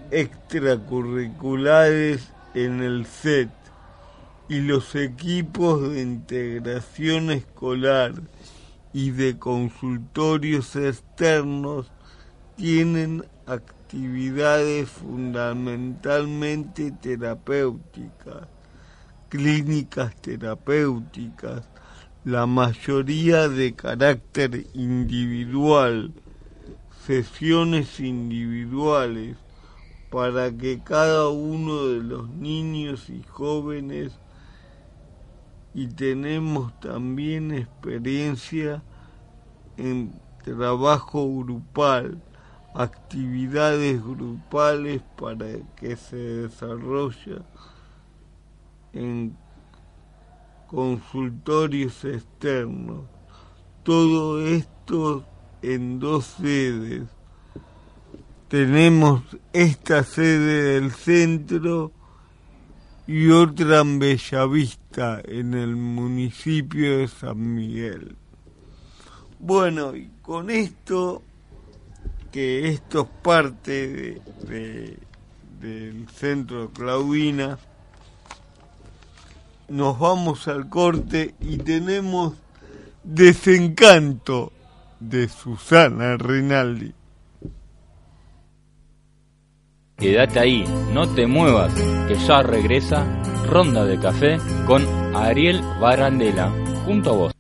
extracurriculares 0.10 2.28
en 2.56 2.82
el 2.82 3.06
set. 3.06 3.52
Y 4.50 4.62
los 4.62 4.96
equipos 4.96 5.92
de 5.92 6.02
integración 6.02 7.30
escolar 7.30 8.14
y 8.94 9.12
de 9.12 9.40
consultorios 9.40 10.76
externos 10.76 11.92
tienen 12.56 13.26
actividades 13.48 14.90
fundamentalmente 14.90 16.92
terapéuticas, 16.92 18.48
clínicas 19.30 20.16
terapéuticas, 20.22 21.68
la 22.24 22.46
mayoría 22.46 23.50
de 23.50 23.74
carácter 23.74 24.68
individual, 24.74 26.14
sesiones 27.06 28.00
individuales, 28.00 29.36
para 30.10 30.56
que 30.56 30.82
cada 30.84 31.28
uno 31.30 31.88
de 31.88 32.04
los 32.04 32.30
niños 32.30 33.10
y 33.10 33.24
jóvenes 33.28 34.14
y 35.74 35.88
tenemos 35.88 36.80
también 36.80 37.52
experiencia 37.52 38.84
en 39.78 40.14
trabajo 40.44 41.28
grupal 41.40 42.22
actividades 42.76 44.04
grupales 44.04 45.02
para 45.16 45.46
que 45.76 45.96
se 45.96 46.18
desarrolle 46.18 47.40
en 48.94 49.36
consultorios 50.68 52.04
externos. 52.04 53.02
Todo 53.84 54.42
esto 54.42 55.24
en 55.62 56.00
dos 56.00 56.26
sedes. 56.26 57.04
Tenemos 58.48 59.22
esta 59.52 60.04
sede 60.04 60.74
del 60.80 60.92
centro 60.92 61.92
y 63.08 63.30
otra 63.30 63.82
en 63.82 64.00
Bellavista, 64.00 65.22
en 65.26 65.54
el 65.54 65.76
municipio 65.76 67.00
de 67.00 67.08
San 67.08 67.54
Miguel. 67.54 68.16
Bueno, 69.40 69.96
y 69.96 70.10
con 70.22 70.50
esto 70.50 71.22
que 72.34 72.68
esto 72.70 73.02
es 73.02 73.22
parte 73.22 74.22
de, 74.48 74.98
del 75.62 76.10
centro 76.10 76.72
Claudina. 76.72 77.60
Nos 79.70 80.00
vamos 80.00 80.48
al 80.48 80.68
corte 80.68 81.36
y 81.40 81.58
tenemos 81.58 82.34
Desencanto 83.04 84.52
de 85.00 85.30
Susana 85.30 86.18
Rinaldi. 86.18 86.94
Quédate 90.04 90.38
ahí, 90.38 90.66
no 90.92 91.08
te 91.08 91.26
muevas, 91.26 91.74
que 92.10 92.16
ya 92.16 92.44
regresa 92.44 93.06
Ronda 93.46 93.86
de 93.86 93.98
Café 93.98 94.38
con 94.68 94.86
Ariel 95.16 95.62
Barandela, 95.80 96.52
junto 96.86 97.10
a 97.10 97.14
vos. 97.14 97.34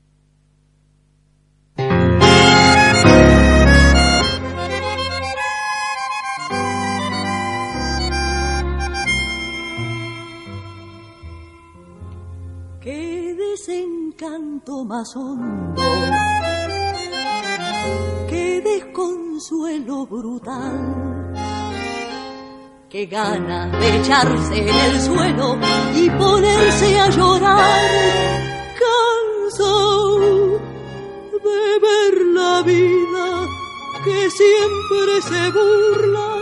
Qué 12.79 13.35
desencanto 13.35 14.85
más 14.85 15.13
hondo, 15.17 15.81
qué 18.29 18.61
desconsuelo 18.61 20.05
brutal, 20.05 21.32
qué 22.93 23.07
gana 23.07 23.71
de 23.79 23.97
echarse 23.97 24.55
en 24.55 24.69
el 24.69 25.01
suelo 25.01 25.57
y 25.95 26.11
ponerse 26.11 26.99
a 26.99 27.09
llorar, 27.09 27.81
cansado 28.83 30.59
de 31.47 31.63
ver 31.87 32.13
la 32.35 32.61
vida 32.61 33.47
que 34.05 34.29
siempre 34.29 35.13
se 35.23 35.41
burla 35.57 36.33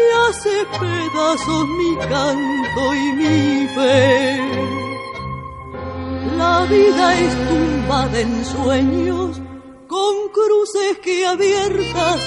y 0.00 0.04
hace 0.24 0.54
pedazos 0.80 1.68
mi 1.68 1.96
canto 1.96 2.94
y 2.94 3.12
mi 3.18 3.66
fe. 3.74 4.40
La 6.38 6.64
vida 6.64 7.20
es 7.20 7.48
tumba 7.48 8.08
de 8.08 8.22
ensueños 8.22 9.38
con 9.86 10.14
cruces 10.32 10.98
que 11.02 11.26
abiertas 11.26 12.20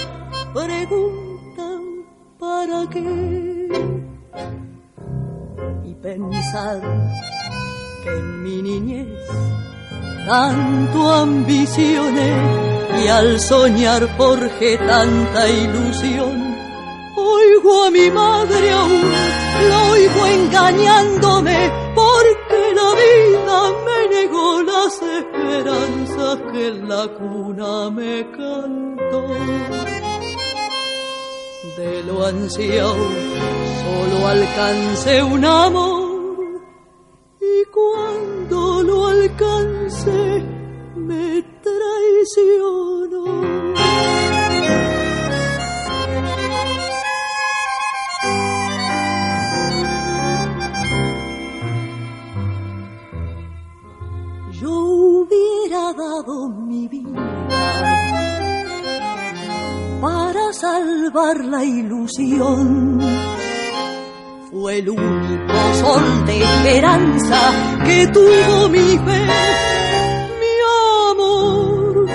preguntan 0.54 2.06
para 2.38 2.88
qué. 2.92 3.37
Y 5.86 5.94
pensar 5.96 6.82
que 8.04 8.10
en 8.10 8.44
mi 8.44 8.62
niñez 8.62 9.28
tanto 10.28 11.14
ambicioné 11.14 12.34
y 13.02 13.08
al 13.08 13.40
soñar 13.40 14.08
forjé 14.18 14.78
tanta 14.78 15.50
ilusión. 15.50 16.56
Oigo 17.16 17.86
a 17.86 17.92
mi 17.92 18.12
madre 18.12 18.70
aún, 18.72 19.12
la 19.70 19.84
oigo 19.92 20.26
engañándome 20.26 21.72
porque 21.96 22.60
la 22.80 22.90
vida 23.04 23.60
me 23.88 24.00
negó 24.16 24.62
las 24.64 25.02
esperanzas 25.02 26.38
que 26.52 26.68
en 26.68 26.90
la 26.90 27.08
cuna 27.08 27.90
me 27.90 28.30
cantó. 28.32 29.24
De 31.78 32.02
lo 32.02 32.26
ansiado 32.26 32.96
solo 32.96 34.28
alcancé 34.28 35.22
un 35.22 35.46
amor 35.46 36.60
y 37.40 37.66
cuando 37.72 38.82
lo 38.82 39.06
alcancé 39.06 40.44
me 40.96 41.44
traicionó. 41.62 43.26
Yo 54.52 54.72
hubiera 54.72 55.94
dado 55.94 56.50
mi 56.50 56.88
vida 56.88 57.97
para 60.08 60.54
salvar 60.54 61.44
la 61.44 61.62
ilusión. 61.66 62.98
Fue 64.50 64.78
el 64.80 64.90
único 64.90 65.60
sol 65.82 66.26
de 66.26 66.36
esperanza 66.44 67.40
que 67.86 68.08
tuvo 68.08 68.70
mi 68.70 68.90
fe, 69.06 69.22
mi 70.42 70.56
amor, 71.12 72.08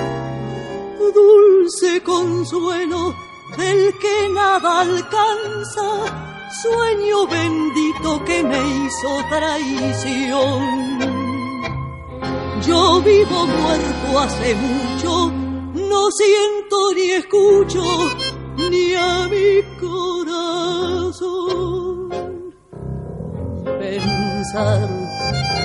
dulce 1.21 2.03
consuelo 2.03 3.15
del 3.59 3.81
que 4.03 4.17
nada 4.41 4.81
alcanza, 4.81 5.89
sueño 6.63 7.27
bendito 7.27 8.25
que 8.25 8.43
me 8.43 8.61
hizo 8.79 9.11
traición. 9.29 10.63
Yo 12.67 13.03
vivo 13.03 13.47
muerto 13.47 14.19
hace 14.19 14.55
mucho, 14.55 15.42
no 15.93 16.11
siento 16.11 16.77
ni 16.97 17.11
escucho 17.21 17.85
ni 18.71 18.95
a 18.95 19.29
mi 19.33 19.51
corazón. 19.85 21.19
Pensar 23.65 24.89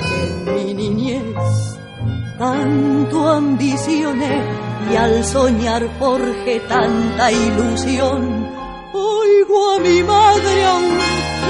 que 0.08 0.18
en 0.28 0.34
mi 0.54 0.68
niñez 0.74 1.78
tanto 2.38 3.16
ambicioné 3.40 4.36
y 4.90 4.96
al 4.96 5.24
soñar 5.24 5.82
forjé 5.98 6.60
tanta 6.60 7.32
ilusión. 7.32 8.20
Oigo 8.92 9.56
a 9.74 9.78
mi 9.80 10.02
madre 10.02 10.64
aún, 10.72 10.98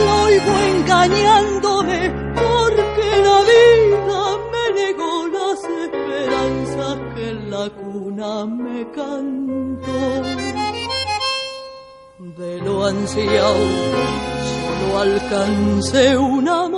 la 0.05 0.15
oigo 0.27 0.53
engañándome 0.73 2.01
porque 2.43 3.07
la 3.27 3.39
vida 3.53 4.21
me 4.53 4.65
negó 4.81 5.13
las 5.37 5.59
esperanzas 5.85 6.97
que 7.15 7.25
en 7.31 7.51
la 7.51 7.65
cuna 7.71 8.58
me 8.79 8.91
cantó. 8.93 10.23
De 12.37 12.59
lo 12.61 12.85
ansiado 12.87 13.67
solo 14.51 14.99
alcancé 14.99 16.17
un 16.17 16.49
amor 16.49 16.78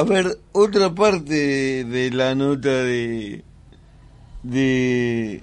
a 0.00 0.02
ver, 0.02 0.38
otra 0.52 0.94
parte 0.94 1.84
de, 1.84 2.10
la 2.10 2.34
nota 2.34 2.70
de, 2.70 3.44
de, 4.42 5.42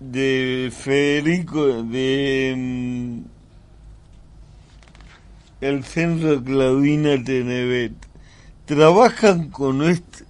de 0.00 0.70
Federico, 0.70 1.82
de 1.82 2.54
mm, 2.58 3.20
el 5.62 5.82
Centro 5.84 6.44
Claudina 6.44 7.24
Tenevet. 7.24 7.94
¿Trabajan 8.66 9.48
con 9.48 9.78
nuestra 9.78 10.26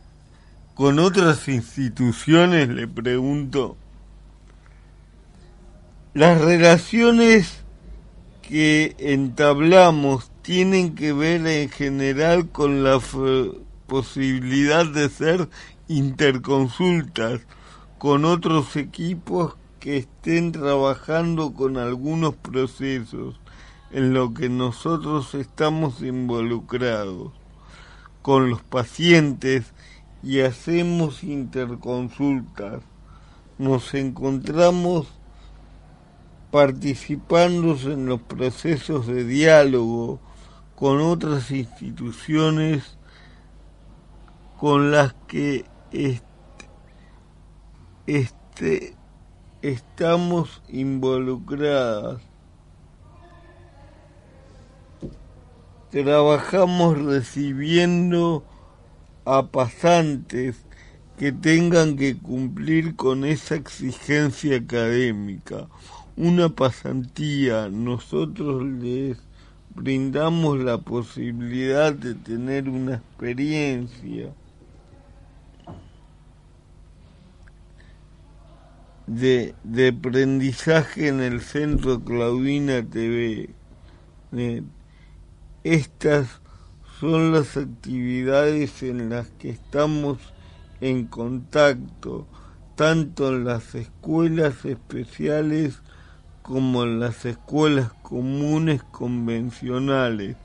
con 0.75 1.01
otras 1.01 1.49
instituciones, 1.49 2.69
le 2.69 2.87
pregunto, 2.87 3.77
las 6.15 6.41
relaciones 6.41 7.65
que 8.43 8.95
entablamos 8.99 10.30
tienen 10.51 10.97
que 10.97 11.13
ver 11.13 11.47
en 11.47 11.69
general 11.69 12.49
con 12.49 12.83
la 12.83 12.99
posibilidad 13.87 14.85
de 14.85 15.09
ser 15.09 15.49
interconsultas 15.87 17.43
con 17.99 18.25
otros 18.25 18.75
equipos 18.75 19.55
que 19.79 19.99
estén 19.99 20.51
trabajando 20.51 21.55
con 21.55 21.77
algunos 21.77 22.35
procesos 22.35 23.39
en 23.93 24.13
lo 24.13 24.35
que 24.35 24.49
nosotros 24.49 25.37
estamos 25.37 26.03
involucrados 26.03 27.31
con 28.21 28.51
los 28.51 28.61
pacientes 28.61 29.73
y 30.21 30.41
hacemos 30.41 31.23
interconsultas. 31.23 32.83
Nos 33.57 33.95
encontramos 33.95 35.07
participando 36.51 37.79
en 37.85 38.07
los 38.07 38.21
procesos 38.21 39.07
de 39.07 39.23
diálogo 39.23 40.19
con 40.81 41.03
otras 41.03 41.51
instituciones 41.51 42.97
con 44.59 44.91
las 44.91 45.13
que 45.29 45.67
este, 48.07 48.97
estamos 49.61 50.63
involucradas. 50.69 52.23
Trabajamos 55.91 57.03
recibiendo 57.03 58.47
a 59.27 59.49
pasantes 59.49 60.65
que 61.19 61.31
tengan 61.31 61.97
que 61.97 62.17
cumplir 62.17 62.97
con 62.97 63.27
esa 63.27 63.57
exigencia 63.57 64.57
académica. 64.57 65.69
Una 66.17 66.49
pasantía, 66.49 67.69
nosotros 67.69 68.63
les 68.63 69.30
brindamos 69.75 70.59
la 70.59 70.79
posibilidad 70.79 71.93
de 71.93 72.15
tener 72.15 72.69
una 72.69 72.97
experiencia 72.97 74.33
de, 79.07 79.55
de 79.65 79.89
aprendizaje 79.89 81.09
en 81.09 81.21
el 81.21 81.41
centro 81.41 82.03
Claudina 82.03 82.83
TV. 82.83 83.51
Estas 85.65 86.41
son 87.01 87.33
las 87.33 87.57
actividades 87.57 88.83
en 88.83 89.09
las 89.11 89.29
que 89.31 89.51
estamos 89.51 90.19
en 90.81 91.07
contacto, 91.07 92.27
tanto 92.77 93.29
en 93.29 93.45
las 93.45 93.75
escuelas 93.75 94.65
especiales 94.65 95.81
como 96.43 96.85
en 96.85 97.01
las 97.01 97.25
escuelas 97.25 97.93
comunes 98.03 98.83
convencionales. 98.83 100.37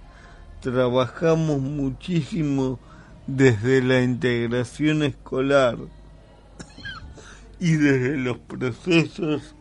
Trabajamos 0.62 1.62
muchísimo 1.62 2.80
desde 3.28 3.82
la 3.82 4.02
integración 4.02 5.04
escolar 5.04 5.78
y 7.60 7.72
desde 7.74 8.18
los 8.18 8.38
procesos 8.38 9.56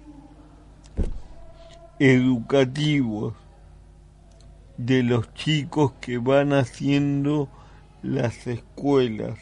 educativos 1.99 3.35
de 4.77 5.03
los 5.03 5.33
chicos 5.35 5.93
que 6.01 6.19
van 6.19 6.53
haciendo 6.53 7.49
las 8.03 8.47
escuelas. 8.47 9.39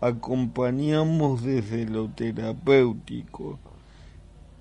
Acompañamos 0.00 1.42
desde 1.42 1.86
lo 1.86 2.08
terapéutico. 2.08 3.58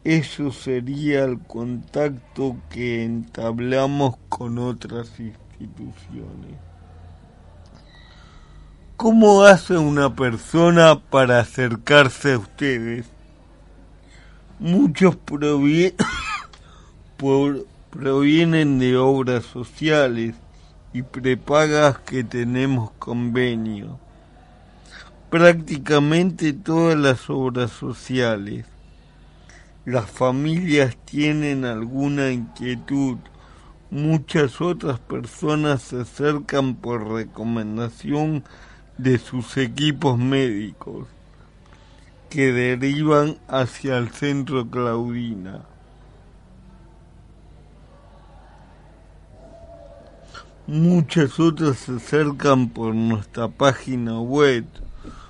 Eso 0.08 0.54
sería 0.54 1.26
el 1.26 1.38
contacto 1.38 2.56
que 2.70 3.04
entablamos 3.04 4.16
con 4.30 4.58
otras 4.58 5.20
instituciones. 5.20 6.56
¿Cómo 8.96 9.42
hace 9.42 9.78
una 9.78 10.16
persona 10.16 10.98
para 10.98 11.42
acercarse 11.42 12.36
a 12.36 12.38
ustedes? 12.38 13.06
Muchos 14.60 15.18
provienen 17.92 18.80
de 18.80 18.96
obras 18.96 19.44
sociales 19.44 20.36
y 20.94 21.02
prepagas 21.02 22.00
que 22.00 22.24
tenemos 22.24 22.92
convenio. 22.92 24.00
Prácticamente 25.30 26.54
todas 26.54 26.98
las 26.98 27.30
obras 27.30 27.72
sociales. 27.72 28.77
Las 29.88 30.12
familias 30.12 30.98
tienen 31.06 31.64
alguna 31.64 32.30
inquietud. 32.30 33.20
Muchas 33.90 34.60
otras 34.60 35.00
personas 35.00 35.82
se 35.82 36.02
acercan 36.02 36.76
por 36.76 37.10
recomendación 37.10 38.44
de 38.98 39.18
sus 39.18 39.56
equipos 39.56 40.20
médicos 40.20 41.08
que 42.30 42.52
derivan 42.52 43.38
hacia 43.48 43.98
el 43.98 44.10
centro 44.10 44.70
Claudina. 44.70 45.62
Muchas 50.68 51.40
otras 51.40 51.78
se 51.78 51.94
acercan 51.94 52.68
por 52.68 52.94
nuestra 52.94 53.48
página 53.48 54.20
web. 54.20 54.66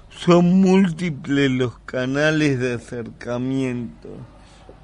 Son 0.10 0.62
múltiples 0.62 1.52
los 1.52 1.78
canales 1.86 2.58
de 2.60 2.74
acercamiento 2.74 4.10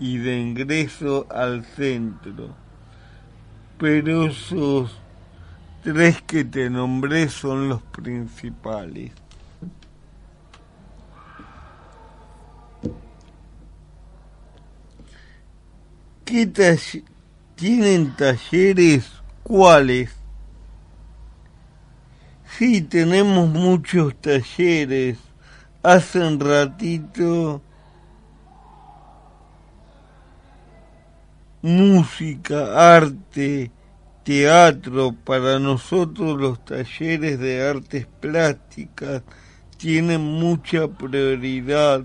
y 0.04 0.18
de 0.18 0.38
ingreso 0.38 1.26
al 1.30 1.64
centro. 1.64 2.50
Pero 3.78 4.26
esos 4.26 4.92
tres 5.82 6.22
que 6.24 6.44
te 6.44 6.70
nombré 6.70 7.30
son 7.30 7.70
los 7.70 7.82
principales. 7.84 9.14
¿Qué 16.26 16.52
tienen 17.56 18.14
talleres? 18.18 19.10
¿Cuáles? 19.42 20.14
Sí, 22.58 22.82
tenemos 22.82 23.48
muchos 23.48 24.14
talleres. 24.18 25.18
Hace 25.82 26.20
un 26.20 26.42
ratito 26.42 27.62
música, 31.64 32.94
arte, 32.96 33.72
teatro. 34.24 35.16
Para 35.24 35.58
nosotros 35.58 36.40
los 36.40 36.64
talleres 36.64 37.40
de 37.40 37.68
artes 37.68 38.06
plásticas 38.20 39.24
tienen 39.78 40.22
mucha 40.22 40.88
prioridad. 40.88 42.04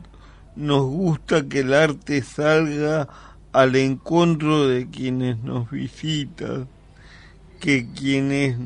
Nos 0.56 0.86
gusta 0.86 1.46
que 1.46 1.60
el 1.60 1.74
arte 1.74 2.22
salga 2.22 3.08
al 3.52 3.76
encuentro 3.76 4.68
de 4.68 4.88
quienes 4.88 5.38
nos 5.42 5.70
visitan, 5.70 6.68
que 7.60 7.88
quienes 7.92 8.56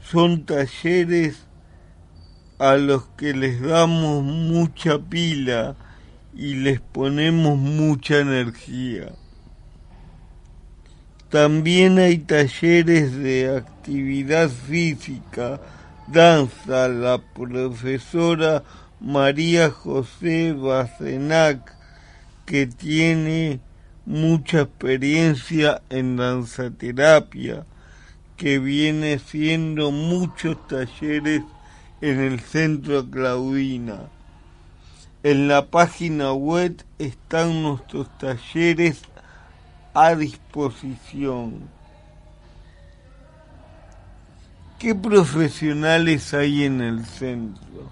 son 0.00 0.44
talleres 0.46 1.46
a 2.58 2.76
los 2.76 3.04
que 3.16 3.34
les 3.34 3.60
damos 3.60 4.22
mucha 4.22 4.98
pila 4.98 5.76
y 6.36 6.54
les 6.54 6.80
ponemos 6.80 7.58
mucha 7.58 8.18
energía. 8.18 9.12
También 11.30 11.98
hay 11.98 12.18
talleres 12.18 13.16
de 13.16 13.56
actividad 13.56 14.48
física, 14.48 15.60
danza, 16.06 16.88
la 16.88 17.18
profesora 17.18 18.62
María 19.00 19.70
José 19.70 20.52
Bacenac 20.52 21.74
que 22.46 22.66
tiene 22.66 23.60
mucha 24.06 24.62
experiencia 24.62 25.82
en 25.88 26.16
danzaterapia, 26.16 27.64
que 28.36 28.58
viene 28.58 29.14
haciendo 29.14 29.90
muchos 29.90 30.66
talleres 30.68 31.42
en 32.00 32.20
el 32.20 32.40
centro 32.40 33.08
Claudina. 33.08 34.10
En 35.24 35.48
la 35.48 35.66
página 35.70 36.32
web 36.34 36.84
están 36.98 37.62
nuestros 37.62 38.06
talleres 38.18 39.00
a 39.94 40.14
disposición. 40.14 41.70
¿Qué 44.78 44.94
profesionales 44.94 46.34
hay 46.34 46.64
en 46.64 46.82
el 46.82 47.06
centro? 47.06 47.88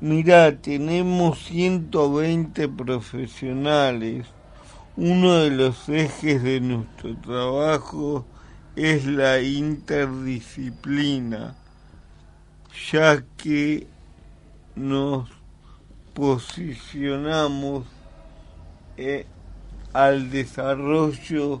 Mira, 0.00 0.56
tenemos 0.56 1.42
120 1.46 2.68
profesionales. 2.68 4.24
Uno 4.96 5.38
de 5.38 5.50
los 5.50 5.88
ejes 5.88 6.44
de 6.44 6.60
nuestro 6.60 7.16
trabajo 7.16 8.24
es 8.76 9.04
la 9.04 9.40
interdisciplina, 9.40 11.56
ya 12.92 13.24
que 13.36 13.88
nos 14.76 15.33
posicionamos 16.14 17.84
eh, 18.96 19.26
al 19.92 20.30
desarrollo 20.30 21.60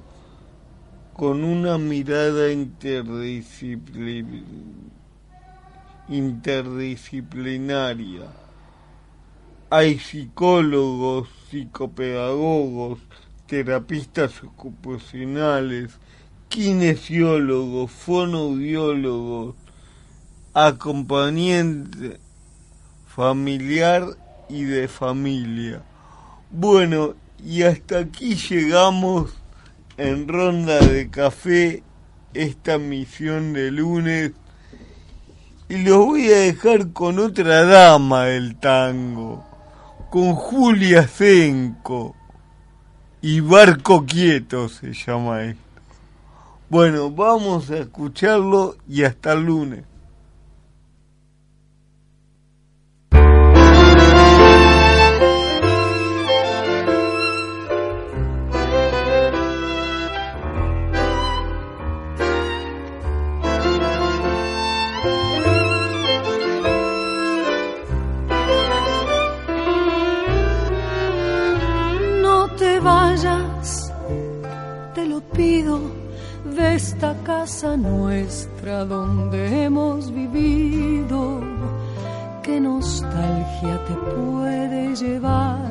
con 1.12 1.44
una 1.44 1.76
mirada 1.76 2.50
interdisciplinaria. 6.08 8.32
Hay 9.70 9.98
psicólogos, 9.98 11.28
psicopedagogos, 11.50 13.00
terapistas 13.46 14.42
ocupacionales, 14.44 15.98
kinesiólogos, 16.48 17.90
fonoaudiólogos, 17.90 19.56
acompañante 20.52 22.20
familiar 23.06 24.16
y 24.48 24.64
de 24.64 24.88
familia. 24.88 25.82
Bueno, 26.50 27.14
y 27.44 27.62
hasta 27.62 27.98
aquí 27.98 28.36
llegamos 28.36 29.34
en 29.96 30.28
ronda 30.28 30.78
de 30.78 31.10
café 31.10 31.82
esta 32.32 32.78
misión 32.78 33.52
de 33.52 33.70
lunes 33.70 34.32
y 35.68 35.78
los 35.78 35.98
voy 35.98 36.28
a 36.28 36.38
dejar 36.38 36.92
con 36.92 37.18
otra 37.18 37.64
dama 37.64 38.24
del 38.24 38.56
tango, 38.56 39.44
con 40.10 40.34
Julia 40.34 41.08
Senco 41.08 42.14
y 43.22 43.40
Barco 43.40 44.04
Quieto 44.04 44.68
se 44.68 44.92
llama 44.92 45.44
esto. 45.44 45.62
Bueno, 46.68 47.10
vamos 47.10 47.70
a 47.70 47.78
escucharlo 47.78 48.76
y 48.88 49.04
hasta 49.04 49.32
el 49.32 49.44
lunes. 49.44 49.84
Casa 77.44 77.76
nuestra 77.76 78.86
donde 78.86 79.64
hemos 79.64 80.10
vivido. 80.10 81.42
¿Qué 82.42 82.58
nostalgia 82.58 83.74
te 83.86 83.94
puede 84.16 84.96
llevar 84.96 85.70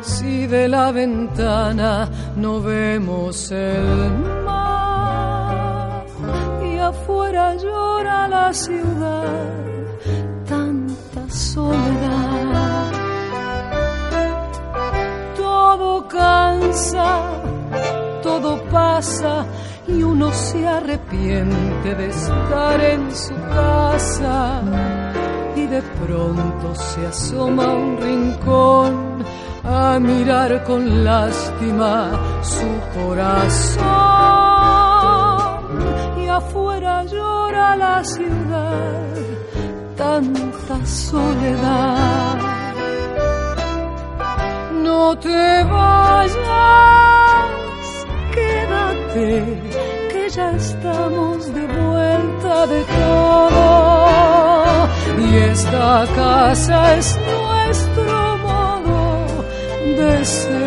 si 0.00 0.48
de 0.48 0.66
la 0.66 0.90
ventana 0.90 2.10
no 2.34 2.60
vemos 2.60 3.52
el 3.52 4.10
mar? 4.44 6.06
Y 6.70 6.76
afuera 6.78 7.54
llora 7.54 8.26
la 8.26 8.52
ciudad, 8.52 9.54
tanta 10.48 11.22
soledad. 11.30 12.90
Todo 15.36 16.08
cansa, 16.08 17.20
todo 18.24 18.60
pasa 18.72 19.46
y 19.88 20.02
uno 20.02 20.32
se 20.32 20.66
arrepiente 20.66 21.94
de 21.94 22.08
estar 22.08 22.80
en 22.80 23.14
su 23.14 23.34
casa 23.34 24.62
y 25.54 25.66
de 25.66 25.82
pronto 25.82 26.74
se 26.74 27.06
asoma 27.06 27.64
a 27.64 27.72
un 27.72 27.96
rincón 27.98 29.24
a 29.64 29.98
mirar 29.98 30.64
con 30.64 31.04
lástima 31.04 32.10
su 32.42 32.98
corazón. 32.98 33.86
Y 36.22 36.28
afuera 36.28 37.04
llora 37.04 37.76
la 37.76 38.04
ciudad 38.04 39.06
tanta 39.96 40.86
soledad. 40.86 42.38
No 44.82 45.18
te 45.18 45.64
vayas 45.64 47.15
quédate 48.36 49.76
ya 50.36 50.50
estamos 50.56 51.54
de 51.54 51.66
vuelta 51.66 52.66
de 52.66 52.84
todo 52.84 53.66
y 55.18 55.36
esta 55.36 56.06
casa 56.14 56.96
es 56.96 57.18
nuestro 57.30 58.38
modo 58.38 59.44
de 59.96 60.24
ser. 60.24 60.65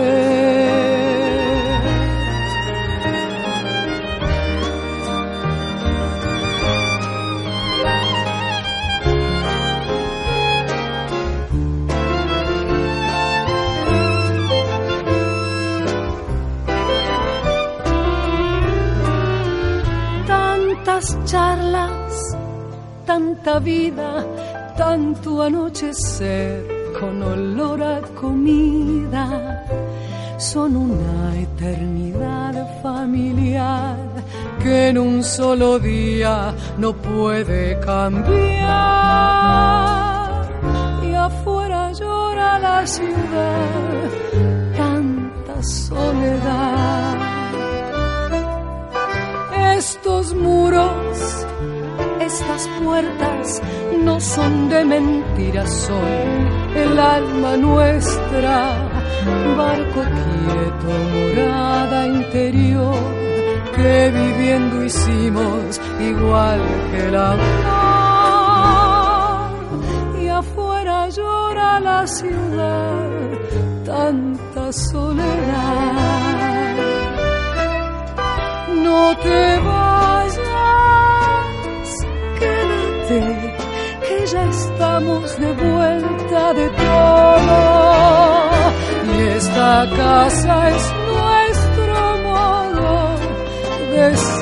Tanto 25.20 25.41
anochecer 25.41 26.65
con 26.97 27.22
olor 27.22 27.84
a 27.84 28.01
comida. 28.20 29.65
Son 30.38 30.78
una 30.78 31.38
eternidad 31.38 32.82
familiar 32.82 33.97
que 34.61 34.89
en 34.89 34.97
un 34.97 35.22
solo 35.24 35.78
día 35.78 36.53
no 36.78 36.93
puede 36.93 37.78
cambiar. 37.82 38.70
Y 41.03 41.13
afuera 41.13 41.91
llora 41.91 42.59
la 42.59 42.88
ciudad, 42.88 44.09
tanta 44.78 45.61
soledad 45.63 47.30
estos 49.80 50.34
muros, 50.34 50.91
estas 52.60 52.82
puertas 52.82 53.62
no 54.03 54.20
son 54.20 54.70
de 54.70 54.84
mentiras, 54.84 55.72
son 55.72 56.49
el 56.76 56.99
alma 56.99 57.55
nuestra, 57.57 58.76
barco 59.57 60.01
quieto, 60.20 60.89
morada 61.14 62.07
interior, 62.07 62.95
que 63.76 64.12
viviendo 64.12 64.84
hicimos 64.84 65.80
igual 65.99 66.62
que 66.91 67.07
el 67.07 67.16
amor. 67.16 67.39
Y 70.22 70.28
afuera 70.28 71.07
llora 71.10 71.80
la 71.80 72.05
ciudad, 72.07 73.10
tanta 73.86 74.74
soledad 74.74 76.10
no 78.84 79.16
te 79.18 79.60
vayas, 79.60 79.98
esta 89.60 89.89
casa 89.89 90.70
es 90.70 90.93
nuestro 91.05 92.18
modo 92.24 93.16
de 93.91 94.16
ser. 94.16 94.38